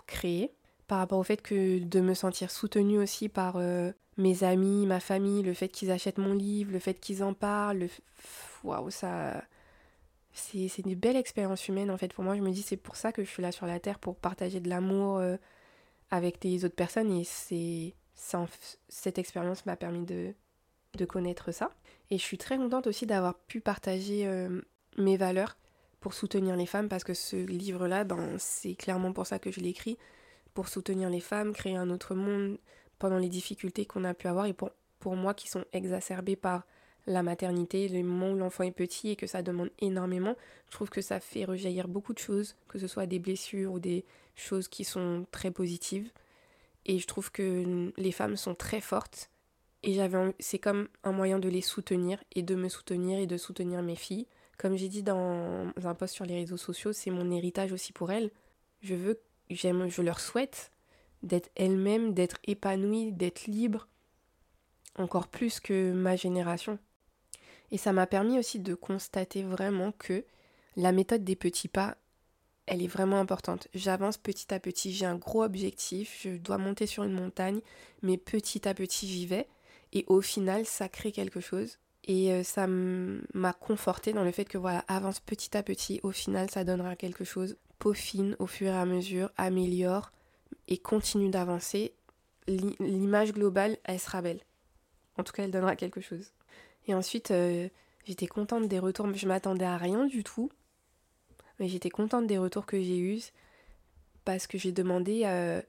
créé, 0.07 0.53
par 0.89 0.99
rapport 0.99 1.19
au 1.19 1.23
fait 1.23 1.41
que 1.41 1.79
de 1.79 2.01
me 2.01 2.15
sentir 2.15 2.51
soutenue 2.51 2.99
aussi 2.99 3.29
par 3.29 3.57
euh, 3.57 3.93
mes 4.19 4.45
amis, 4.45 4.87
ma 4.87 5.01
famille, 5.01 5.43
le 5.43 5.55
fait 5.55 5.69
qu'ils 5.69 5.91
achètent 5.91 6.19
mon 6.19 6.35
livre, 6.35 6.73
le 6.73 6.79
fait 6.79 6.95
qu'ils 6.95 7.23
en 7.23 7.35
parlent, 7.35 7.89
waouh, 8.65 8.91
ça. 8.91 9.43
C'est 10.35 10.79
une 10.79 10.95
belle 10.95 11.17
expérience 11.17 11.69
humaine 11.69 11.91
en 11.91 11.99
fait. 11.99 12.13
Pour 12.15 12.25
moi, 12.25 12.37
je 12.37 12.41
me 12.41 12.51
dis, 12.51 12.63
c'est 12.63 12.79
pour 12.79 12.97
ça 12.97 13.13
que 13.13 13.23
je 13.23 13.29
suis 13.29 13.43
là 13.43 13.53
sur 13.53 13.67
la 13.67 13.81
terre, 13.81 13.99
pour 13.99 14.17
partager 14.17 14.61
de 14.61 14.69
l'amour 14.69 15.19
euh, 15.19 15.37
avec 16.11 16.43
les 16.43 16.65
autres 16.65 16.75
personnes. 16.75 17.13
Et 17.13 17.25
c'est 17.25 17.95
cette 18.89 19.19
expérience 19.19 19.67
m'a 19.67 19.77
permis 19.77 20.05
de, 20.05 20.35
de 20.95 21.05
connaître 21.05 21.53
ça. 21.53 21.71
Et 22.11 22.19
je 22.19 22.23
suis 22.23 22.39
très 22.39 22.57
contente 22.57 22.87
aussi 22.87 23.07
d'avoir 23.07 23.35
pu 23.35 23.61
partager 23.61 24.27
euh, 24.27 24.61
mes 24.99 25.17
valeurs 25.17 25.57
pour 26.01 26.15
soutenir 26.15 26.57
les 26.57 26.67
femmes 26.67 26.89
parce 26.89 27.05
que 27.05 27.15
ce 27.15 27.37
livre-là, 27.37 28.05
ben, 28.05 28.37
c'est 28.39 28.75
clairement 28.75 29.13
pour 29.13 29.27
ça 29.27 29.39
que 29.39 29.51
je 29.51 29.61
l'ai 29.61 29.71
écrit, 29.71 29.97
pour 30.53 30.69
soutenir 30.69 31.09
les 31.09 31.21
femmes, 31.21 31.53
créer 31.53 31.77
un 31.77 31.91
autre 31.91 32.15
monde 32.15 32.59
pendant 32.99 33.19
les 33.19 33.29
difficultés 33.29 33.87
qu'on 33.87 34.05
a 34.05 34.15
pu 34.15 34.27
avoir 34.27 34.47
et 34.47 34.53
pour, 34.53 34.71
pour 34.99 35.17
moi 35.17 35.35
qui 35.35 35.49
sont 35.49 35.65
exacerbées 35.73 36.37
par 36.37 36.67
la 37.07 37.23
maternité, 37.23 37.89
le 37.89 38.03
moment 38.03 38.33
où 38.33 38.37
l'enfant 38.37 38.65
est 38.65 38.71
petit 38.71 39.11
et 39.11 39.17
que 39.17 39.27
ça 39.27 39.43
demande 39.43 39.71
énormément, 39.81 40.37
je 40.67 40.73
trouve 40.73 40.89
que 40.89 41.01
ça 41.01 41.19
fait 41.19 41.45
rejaillir 41.45 41.89
beaucoup 41.89 42.13
de 42.13 42.19
choses, 42.19 42.55
que 42.69 42.79
ce 42.79 42.87
soit 42.87 43.07
des 43.07 43.19
blessures 43.19 43.73
ou 43.73 43.81
des 43.81 44.05
choses 44.37 44.69
qui 44.69 44.85
sont 44.85 45.27
très 45.33 45.51
positives. 45.51 46.11
Et 46.85 46.99
je 46.99 47.07
trouve 47.07 47.31
que 47.31 47.93
les 47.97 48.13
femmes 48.13 48.37
sont 48.37 48.55
très 48.55 48.81
fortes 48.81 49.31
et 49.83 49.95
j'avais 49.95 50.35
c'est 50.39 50.59
comme 50.59 50.89
un 51.05 51.13
moyen 51.13 51.39
de 51.39 51.49
les 51.49 51.61
soutenir 51.61 52.23
et 52.35 52.43
de 52.43 52.55
me 52.55 52.69
soutenir 52.69 53.19
et 53.19 53.27
de 53.27 53.37
soutenir 53.37 53.83
mes 53.83 53.97
filles. 53.97 54.27
Comme 54.59 54.77
j'ai 54.77 54.89
dit 54.89 55.03
dans 55.03 55.73
un 55.83 55.95
post 55.95 56.15
sur 56.15 56.25
les 56.25 56.35
réseaux 56.35 56.57
sociaux, 56.57 56.93
c'est 56.93 57.11
mon 57.11 57.31
héritage 57.31 57.73
aussi 57.73 57.93
pour 57.93 58.13
elles. 58.13 58.31
Je 58.81 58.95
veux, 58.95 59.21
j'aime, 59.51 59.89
je 59.89 60.03
leur 60.03 60.21
souhaite 60.21 60.71
d'être 61.23 61.51
elles-mêmes, 61.57 62.15
d'être 62.15 62.37
épanouies, 62.45 63.13
d'être 63.13 63.47
libres, 63.47 63.89
encore 64.97 65.29
plus 65.29 65.61
que 65.61 65.93
ma 65.93 66.17
génération. 66.17 66.79
Et 67.71 67.79
ça 67.79 67.93
m'a 67.93 68.07
permis 68.07 68.39
aussi 68.39 68.61
de 68.61 68.75
constater 68.75 69.43
vraiment 69.43 69.93
que 69.93 70.25
la 70.77 70.93
méthode 70.93 71.25
des 71.25 71.37
petits 71.37 71.69
pas, 71.69 71.97
elle 72.67 72.83
est 72.83 72.89
vraiment 72.89 73.19
importante. 73.19 73.69
J'avance 73.75 74.19
petit 74.19 74.53
à 74.55 74.61
petit, 74.61 74.93
j'ai 74.93 75.07
un 75.07 75.17
gros 75.17 75.43
objectif, 75.43 76.21
je 76.23 76.37
dois 76.37 76.59
monter 76.59 76.87
sur 76.87 77.03
une 77.03 77.13
montagne, 77.13 77.61
mais 78.03 78.17
petit 78.17 78.69
à 78.69 78.75
petit 78.75 79.09
j'y 79.09 79.27
vais. 79.27 79.49
Et 79.93 80.05
au 80.09 80.21
final, 80.21 80.67
ça 80.67 80.89
crée 80.89 81.13
quelque 81.13 81.41
chose. 81.41 81.79
Et 82.05 82.33
euh, 82.33 82.43
ça 82.43 82.67
m'a 82.67 83.53
conforté 83.53 84.13
dans 84.13 84.25
le 84.25 84.33
fait 84.33 84.45
que 84.45 84.59
voilà, 84.59 84.85
avance 84.89 85.21
petit 85.21 85.57
à 85.57 85.63
petit, 85.63 86.01
au 86.03 86.11
final 86.11 86.51
ça 86.51 86.65
donnera 86.65 86.97
quelque 86.97 87.23
chose, 87.23 87.57
peaufine 87.79 88.35
au 88.41 88.47
fur 88.49 88.69
et 88.69 88.77
à 88.77 88.85
mesure, 88.85 89.31
améliore 89.37 90.11
et 90.67 90.79
continue 90.79 91.31
d'avancer. 91.31 91.95
L'image 92.49 93.33
globale, 93.33 93.77
elle 93.85 94.01
sera 94.01 94.21
belle. 94.21 94.41
En 95.17 95.23
tout 95.23 95.33
cas, 95.33 95.45
elle 95.45 95.53
donnera 95.53 95.77
quelque 95.77 96.01
chose. 96.01 96.33
Et 96.89 96.95
ensuite, 96.95 97.31
euh, 97.31 97.69
j'étais 98.05 98.27
contente 98.27 98.67
des 98.67 98.81
retours, 98.81 99.13
je 99.15 99.29
m'attendais 99.29 99.65
à 99.65 99.77
rien 99.77 100.07
du 100.07 100.25
tout. 100.25 100.51
Mais 101.61 101.69
j'étais 101.69 101.91
contente 101.91 102.27
des 102.27 102.39
retours 102.39 102.67
que 102.67 102.81
j'ai 102.83 102.99
eus 102.99 103.31
parce 104.25 104.49
que 104.49 104.59
j'ai 104.59 104.73
demandé, 104.73 105.23
euh, 105.25 105.63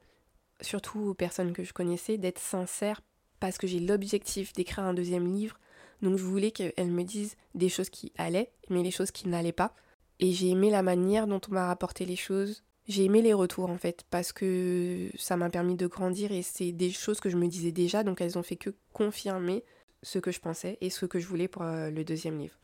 surtout 0.61 0.99
aux 0.99 1.13
personnes 1.13 1.53
que 1.53 1.63
je 1.63 1.73
connaissais, 1.73 2.17
d'être 2.17 2.39
sincère 2.39 3.01
parce 3.43 3.57
que 3.57 3.67
j'ai 3.67 3.79
l'objectif 3.79 4.53
d'écrire 4.53 4.85
un 4.85 4.93
deuxième 4.93 5.27
livre 5.33 5.59
donc 6.03 6.17
je 6.17 6.23
voulais 6.23 6.51
qu'elle 6.51 6.91
me 6.91 7.03
dise 7.03 7.35
des 7.55 7.69
choses 7.69 7.89
qui 7.89 8.11
allaient, 8.17 8.51
mais 8.69 8.83
les 8.83 8.91
choses 8.91 9.11
qui 9.11 9.29
n'allaient 9.29 9.53
pas. 9.53 9.73
Et 10.19 10.33
j'ai 10.33 10.49
aimé 10.49 10.69
la 10.69 10.83
manière 10.83 11.27
dont 11.27 11.39
on 11.49 11.53
m'a 11.53 11.67
rapporté 11.67 12.05
les 12.05 12.17
choses. 12.17 12.63
J'ai 12.87 13.05
aimé 13.05 13.21
les 13.21 13.33
retours 13.33 13.69
en 13.69 13.77
fait, 13.77 14.03
parce 14.09 14.33
que 14.33 15.09
ça 15.17 15.37
m'a 15.37 15.49
permis 15.49 15.75
de 15.75 15.87
grandir 15.87 16.33
et 16.33 16.41
c'est 16.41 16.73
des 16.73 16.91
choses 16.91 17.21
que 17.21 17.29
je 17.29 17.37
me 17.37 17.47
disais 17.47 17.71
déjà, 17.71 18.03
donc 18.03 18.19
elles 18.19 18.37
ont 18.37 18.43
fait 18.43 18.57
que 18.57 18.71
confirmer 18.91 19.63
ce 20.01 20.19
que 20.19 20.31
je 20.31 20.41
pensais 20.41 20.77
et 20.81 20.89
ce 20.89 21.05
que 21.05 21.19
je 21.19 21.27
voulais 21.27 21.47
pour 21.47 21.61
euh, 21.61 21.89
le 21.89 22.03
deuxième 22.03 22.37
livre. 22.37 22.59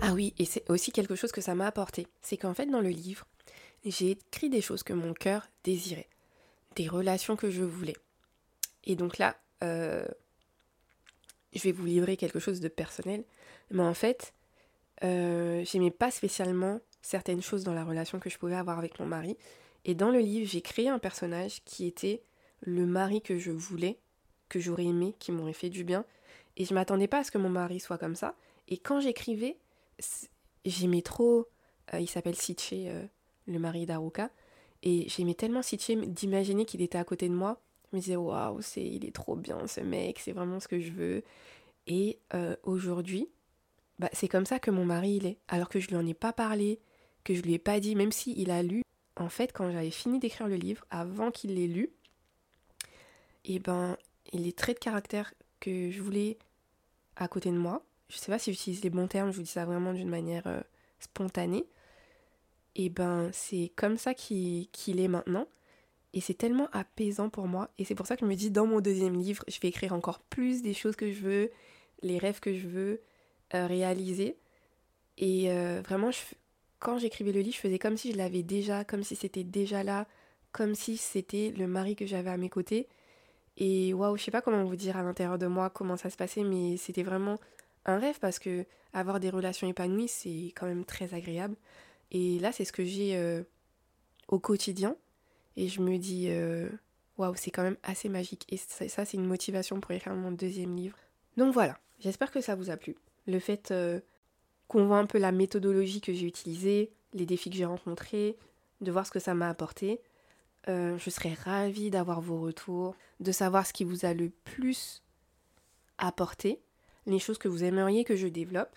Ah 0.00 0.12
oui, 0.14 0.32
et 0.38 0.44
c'est 0.44 0.70
aussi 0.70 0.92
quelque 0.92 1.16
chose 1.16 1.32
que 1.32 1.40
ça 1.40 1.56
m'a 1.56 1.66
apporté. 1.66 2.06
C'est 2.22 2.36
qu'en 2.36 2.54
fait 2.54 2.66
dans 2.66 2.80
le 2.80 2.90
livre, 2.90 3.26
j'ai 3.84 4.12
écrit 4.12 4.48
des 4.50 4.60
choses 4.60 4.84
que 4.84 4.92
mon 4.92 5.14
cœur 5.14 5.48
désirait, 5.64 6.08
des 6.76 6.86
relations 6.86 7.34
que 7.34 7.50
je 7.50 7.64
voulais. 7.64 7.96
Et 8.84 8.94
donc 8.94 9.18
là, 9.18 9.36
euh, 9.64 10.06
je 11.54 11.62
vais 11.62 11.72
vous 11.72 11.86
livrer 11.86 12.16
quelque 12.16 12.38
chose 12.38 12.60
de 12.60 12.68
personnel. 12.68 13.24
Mais 13.70 13.82
en 13.82 13.94
fait, 13.94 14.32
euh, 15.02 15.64
j'aimais 15.64 15.90
pas 15.90 16.10
spécialement 16.10 16.80
certaines 17.02 17.42
choses 17.42 17.64
dans 17.64 17.74
la 17.74 17.84
relation 17.84 18.18
que 18.18 18.30
je 18.30 18.38
pouvais 18.38 18.54
avoir 18.54 18.78
avec 18.78 18.98
mon 19.00 19.06
mari. 19.06 19.36
Et 19.84 19.94
dans 19.94 20.10
le 20.10 20.20
livre, 20.20 20.50
j'ai 20.50 20.62
créé 20.62 20.88
un 20.88 20.98
personnage 20.98 21.62
qui 21.64 21.86
était 21.86 22.22
le 22.60 22.86
mari 22.86 23.20
que 23.20 23.38
je 23.38 23.50
voulais, 23.50 23.98
que 24.48 24.58
j'aurais 24.58 24.84
aimé, 24.84 25.14
qui 25.18 25.32
m'aurait 25.32 25.52
fait 25.52 25.70
du 25.70 25.84
bien. 25.84 26.04
Et 26.56 26.64
je 26.64 26.74
m'attendais 26.74 27.08
pas 27.08 27.18
à 27.18 27.24
ce 27.24 27.30
que 27.30 27.38
mon 27.38 27.50
mari 27.50 27.80
soit 27.80 27.98
comme 27.98 28.14
ça. 28.14 28.34
Et 28.68 28.78
quand 28.78 29.00
j'écrivais, 29.00 29.58
j'aimais 30.64 31.02
trop 31.02 31.48
il 31.92 32.08
s'appelle 32.08 32.34
Siche, 32.34 32.72
le 33.46 33.58
mari 33.58 33.86
d'Aruka. 33.86 34.30
Et 34.82 35.08
j'aimais 35.08 35.34
tellement 35.34 35.62
Siche 35.62 35.90
d'imaginer 35.90 36.64
qu'il 36.64 36.82
était 36.82 36.98
à 36.98 37.04
côté 37.04 37.28
de 37.28 37.34
moi. 37.34 37.60
Je 37.94 37.98
me 37.98 38.02
disais, 38.02 38.16
waouh, 38.16 38.58
il 38.74 39.04
est 39.04 39.14
trop 39.14 39.36
bien 39.36 39.68
ce 39.68 39.80
mec, 39.80 40.18
c'est 40.18 40.32
vraiment 40.32 40.58
ce 40.58 40.66
que 40.66 40.80
je 40.80 40.90
veux. 40.90 41.22
Et 41.86 42.18
aujourd'hui, 42.64 43.28
bah, 44.00 44.08
c'est 44.12 44.26
comme 44.26 44.46
ça 44.46 44.58
que 44.58 44.72
mon 44.72 44.84
mari 44.84 45.12
il 45.12 45.26
est. 45.26 45.38
Alors 45.46 45.68
que 45.68 45.78
je 45.78 45.86
lui 45.86 45.94
en 45.94 46.04
ai 46.04 46.12
pas 46.12 46.32
parlé, 46.32 46.80
que 47.22 47.36
je 47.36 47.42
lui 47.42 47.54
ai 47.54 47.60
pas 47.60 47.78
dit, 47.78 47.94
même 47.94 48.10
s'il 48.10 48.36
il 48.36 48.50
a 48.50 48.64
lu. 48.64 48.82
En 49.14 49.28
fait, 49.28 49.52
quand 49.52 49.70
j'avais 49.70 49.92
fini 49.92 50.18
d'écrire 50.18 50.48
le 50.48 50.56
livre, 50.56 50.84
avant 50.90 51.30
qu'il 51.30 51.54
l'ait 51.54 51.68
lu, 51.68 51.90
et 53.44 53.54
eh 53.54 53.58
ben, 53.60 53.96
les 54.32 54.52
traits 54.52 54.78
de 54.78 54.84
caractère 54.84 55.32
que 55.60 55.92
je 55.92 56.02
voulais 56.02 56.36
à 57.14 57.28
côté 57.28 57.52
de 57.52 57.56
moi, 57.56 57.84
je 58.08 58.16
sais 58.16 58.32
pas 58.32 58.40
si 58.40 58.52
j'utilise 58.52 58.82
les 58.82 58.90
bons 58.90 59.06
termes, 59.06 59.30
je 59.30 59.36
vous 59.36 59.42
dis 59.44 59.48
ça 59.48 59.66
vraiment 59.66 59.92
d'une 59.92 60.08
manière 60.08 60.48
euh, 60.48 60.62
spontanée, 60.98 61.64
et 62.74 62.86
eh 62.86 62.88
ben, 62.88 63.30
c'est 63.32 63.70
comme 63.76 63.98
ça 63.98 64.14
qu'il 64.14 64.68
est 64.84 65.06
maintenant. 65.06 65.46
Et 66.14 66.20
c'est 66.20 66.34
tellement 66.34 66.68
apaisant 66.72 67.28
pour 67.28 67.48
moi. 67.48 67.70
Et 67.76 67.84
c'est 67.84 67.96
pour 67.96 68.06
ça 68.06 68.16
que 68.16 68.24
je 68.24 68.30
me 68.30 68.36
dis, 68.36 68.50
dans 68.50 68.66
mon 68.66 68.80
deuxième 68.80 69.18
livre, 69.18 69.44
je 69.48 69.58
vais 69.60 69.68
écrire 69.68 69.92
encore 69.92 70.20
plus 70.20 70.62
des 70.62 70.72
choses 70.72 70.94
que 70.94 71.10
je 71.10 71.20
veux, 71.20 71.50
les 72.02 72.18
rêves 72.18 72.40
que 72.40 72.54
je 72.54 72.68
veux, 72.68 73.00
euh, 73.54 73.66
réalisé. 73.66 74.38
Et 75.18 75.50
euh, 75.50 75.82
vraiment, 75.84 76.10
quand 76.78 76.98
j'écrivais 76.98 77.32
le 77.32 77.40
livre, 77.40 77.56
je 77.56 77.60
faisais 77.60 77.80
comme 77.80 77.96
si 77.96 78.12
je 78.12 78.16
l'avais 78.16 78.44
déjà, 78.44 78.84
comme 78.84 79.02
si 79.02 79.16
c'était 79.16 79.44
déjà 79.44 79.82
là, 79.82 80.06
comme 80.52 80.76
si 80.76 80.96
c'était 80.96 81.52
le 81.56 81.66
mari 81.66 81.96
que 81.96 82.06
j'avais 82.06 82.30
à 82.30 82.36
mes 82.36 82.48
côtés. 82.48 82.88
Et 83.56 83.92
waouh, 83.92 84.16
je 84.16 84.22
sais 84.22 84.30
pas 84.30 84.40
comment 84.40 84.64
vous 84.64 84.76
dire 84.76 84.96
à 84.96 85.02
l'intérieur 85.02 85.38
de 85.38 85.46
moi 85.46 85.68
comment 85.68 85.96
ça 85.96 86.10
se 86.10 86.16
passait, 86.16 86.44
mais 86.44 86.76
c'était 86.76 87.02
vraiment 87.02 87.38
un 87.86 87.98
rêve 87.98 88.18
parce 88.20 88.38
que 88.38 88.64
avoir 88.92 89.18
des 89.18 89.30
relations 89.30 89.68
épanouies, 89.68 90.08
c'est 90.08 90.52
quand 90.54 90.66
même 90.66 90.84
très 90.84 91.12
agréable. 91.12 91.56
Et 92.12 92.38
là, 92.38 92.52
c'est 92.52 92.64
ce 92.64 92.72
que 92.72 92.84
j'ai 92.84 93.16
euh, 93.16 93.42
au 94.28 94.38
quotidien. 94.38 94.96
Et 95.56 95.68
je 95.68 95.80
me 95.80 95.98
dis, 95.98 96.28
waouh, 97.18 97.34
c'est 97.36 97.50
quand 97.50 97.62
même 97.62 97.76
assez 97.82 98.08
magique. 98.08 98.44
Et 98.50 98.56
ça, 98.56 98.88
ça 98.88 99.04
c'est 99.04 99.16
une 99.16 99.26
motivation 99.26 99.80
pour 99.80 99.90
écrire 99.92 100.14
mon 100.14 100.32
deuxième 100.32 100.74
livre. 100.76 100.96
Donc 101.36 101.52
voilà, 101.52 101.78
j'espère 102.00 102.30
que 102.30 102.40
ça 102.40 102.54
vous 102.54 102.70
a 102.70 102.76
plu 102.76 102.96
le 103.26 103.38
fait 103.38 103.70
euh, 103.70 104.00
qu'on 104.68 104.86
voit 104.86 104.98
un 104.98 105.06
peu 105.06 105.18
la 105.18 105.32
méthodologie 105.32 106.00
que 106.00 106.12
j'ai 106.12 106.26
utilisée, 106.26 106.92
les 107.12 107.26
défis 107.26 107.50
que 107.50 107.56
j'ai 107.56 107.64
rencontrés, 107.64 108.36
de 108.80 108.92
voir 108.92 109.06
ce 109.06 109.10
que 109.10 109.20
ça 109.20 109.34
m'a 109.34 109.48
apporté. 109.48 110.00
Euh, 110.68 110.96
je 110.98 111.10
serais 111.10 111.34
ravie 111.34 111.90
d'avoir 111.90 112.20
vos 112.20 112.40
retours, 112.40 112.96
de 113.20 113.32
savoir 113.32 113.66
ce 113.66 113.72
qui 113.72 113.84
vous 113.84 114.04
a 114.04 114.14
le 114.14 114.30
plus 114.30 115.02
apporté, 115.98 116.60
les 117.06 117.18
choses 117.18 117.38
que 117.38 117.48
vous 117.48 117.64
aimeriez 117.64 118.04
que 118.04 118.16
je 118.16 118.26
développe. 118.26 118.76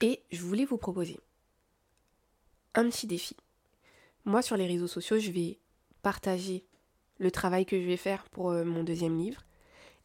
Et 0.00 0.22
je 0.30 0.42
voulais 0.42 0.64
vous 0.64 0.76
proposer 0.76 1.18
un 2.74 2.88
petit 2.88 3.06
défi. 3.06 3.36
Moi, 4.24 4.42
sur 4.42 4.56
les 4.56 4.66
réseaux 4.66 4.86
sociaux, 4.86 5.18
je 5.18 5.32
vais 5.32 5.58
partager 6.02 6.64
le 7.18 7.30
travail 7.30 7.66
que 7.66 7.80
je 7.80 7.86
vais 7.86 7.96
faire 7.96 8.24
pour 8.30 8.50
euh, 8.50 8.64
mon 8.64 8.84
deuxième 8.84 9.18
livre. 9.18 9.42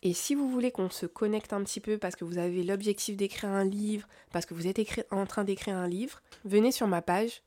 Et 0.06 0.14
si 0.14 0.36
vous 0.36 0.50
voulez 0.50 0.70
qu'on 0.72 0.90
se 0.90 1.06
connecte 1.06 1.54
un 1.54 1.64
petit 1.64 1.80
peu 1.80 1.98
parce 1.98 2.18
que 2.18 2.26
vous 2.26 2.38
avez 2.38 2.64
l'objectif 2.64 3.16
d'écrire 3.16 3.50
un 3.50 3.64
livre, 3.64 4.06
parce 4.34 4.46
que 4.46 4.54
vous 4.54 4.68
êtes 4.68 4.82
en 5.12 5.26
train 5.26 5.46
d'écrire 5.46 5.78
un 5.78 5.88
livre, 5.88 6.22
venez 6.44 6.74
sur 6.74 6.88
ma 6.88 7.02
page, 7.02 7.42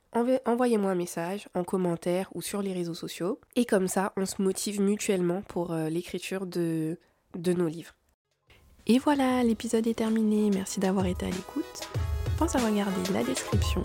envoyez-moi 0.47 0.91
un 0.91 0.95
message 0.95 1.49
en 1.55 1.65
commentaire 1.65 2.31
ou 2.35 2.41
sur 2.41 2.63
les 2.63 2.73
réseaux 2.73 2.95
sociaux. 2.95 3.41
Et 3.57 3.67
comme 3.67 3.89
ça, 3.89 4.15
on 4.17 4.25
se 4.25 4.41
motive 4.41 4.81
mutuellement 4.81 5.43
pour 5.43 5.73
euh, 5.73 5.91
l'écriture 5.91 6.47
de, 6.47 6.99
de 7.35 7.53
nos 7.53 7.69
livres. 7.69 7.95
Et 8.87 8.99
voilà, 8.99 9.43
l'épisode 9.43 9.87
est 9.87 9.95
terminé. 9.99 10.49
Merci 10.51 10.81
d'avoir 10.81 11.05
été 11.05 11.27
à 11.27 11.31
l'écoute. 11.31 11.89
Pense 12.39 12.57
à 12.57 12.67
regarder 12.67 13.13
la 13.13 13.23
description 13.23 13.83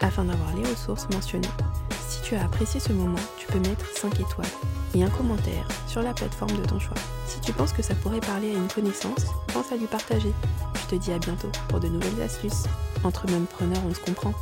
afin 0.00 0.24
d'avoir 0.24 0.56
les 0.56 0.64
ressources 0.64 1.08
mentionnées. 1.10 1.48
Tu 2.30 2.36
as 2.36 2.44
apprécié 2.44 2.78
ce 2.78 2.92
moment, 2.92 3.18
tu 3.38 3.48
peux 3.48 3.58
mettre 3.58 3.84
5 3.92 4.20
étoiles 4.20 4.46
et 4.94 5.02
un 5.02 5.10
commentaire 5.10 5.66
sur 5.88 6.00
la 6.00 6.14
plateforme 6.14 6.56
de 6.56 6.64
ton 6.64 6.78
choix. 6.78 6.96
Si 7.26 7.40
tu 7.40 7.52
penses 7.52 7.72
que 7.72 7.82
ça 7.82 7.96
pourrait 7.96 8.20
parler 8.20 8.52
à 8.52 8.54
une 8.54 8.68
connaissance, 8.68 9.26
pense 9.52 9.72
à 9.72 9.76
lui 9.76 9.88
partager. 9.88 10.32
Je 10.76 10.86
te 10.86 10.94
dis 10.94 11.10
à 11.10 11.18
bientôt 11.18 11.50
pour 11.68 11.80
de 11.80 11.88
nouvelles 11.88 12.22
astuces. 12.22 12.66
Entre 13.02 13.28
mêmes 13.32 13.46
preneurs, 13.46 13.82
on 13.84 13.92
se 13.92 13.98
comprend. 13.98 14.32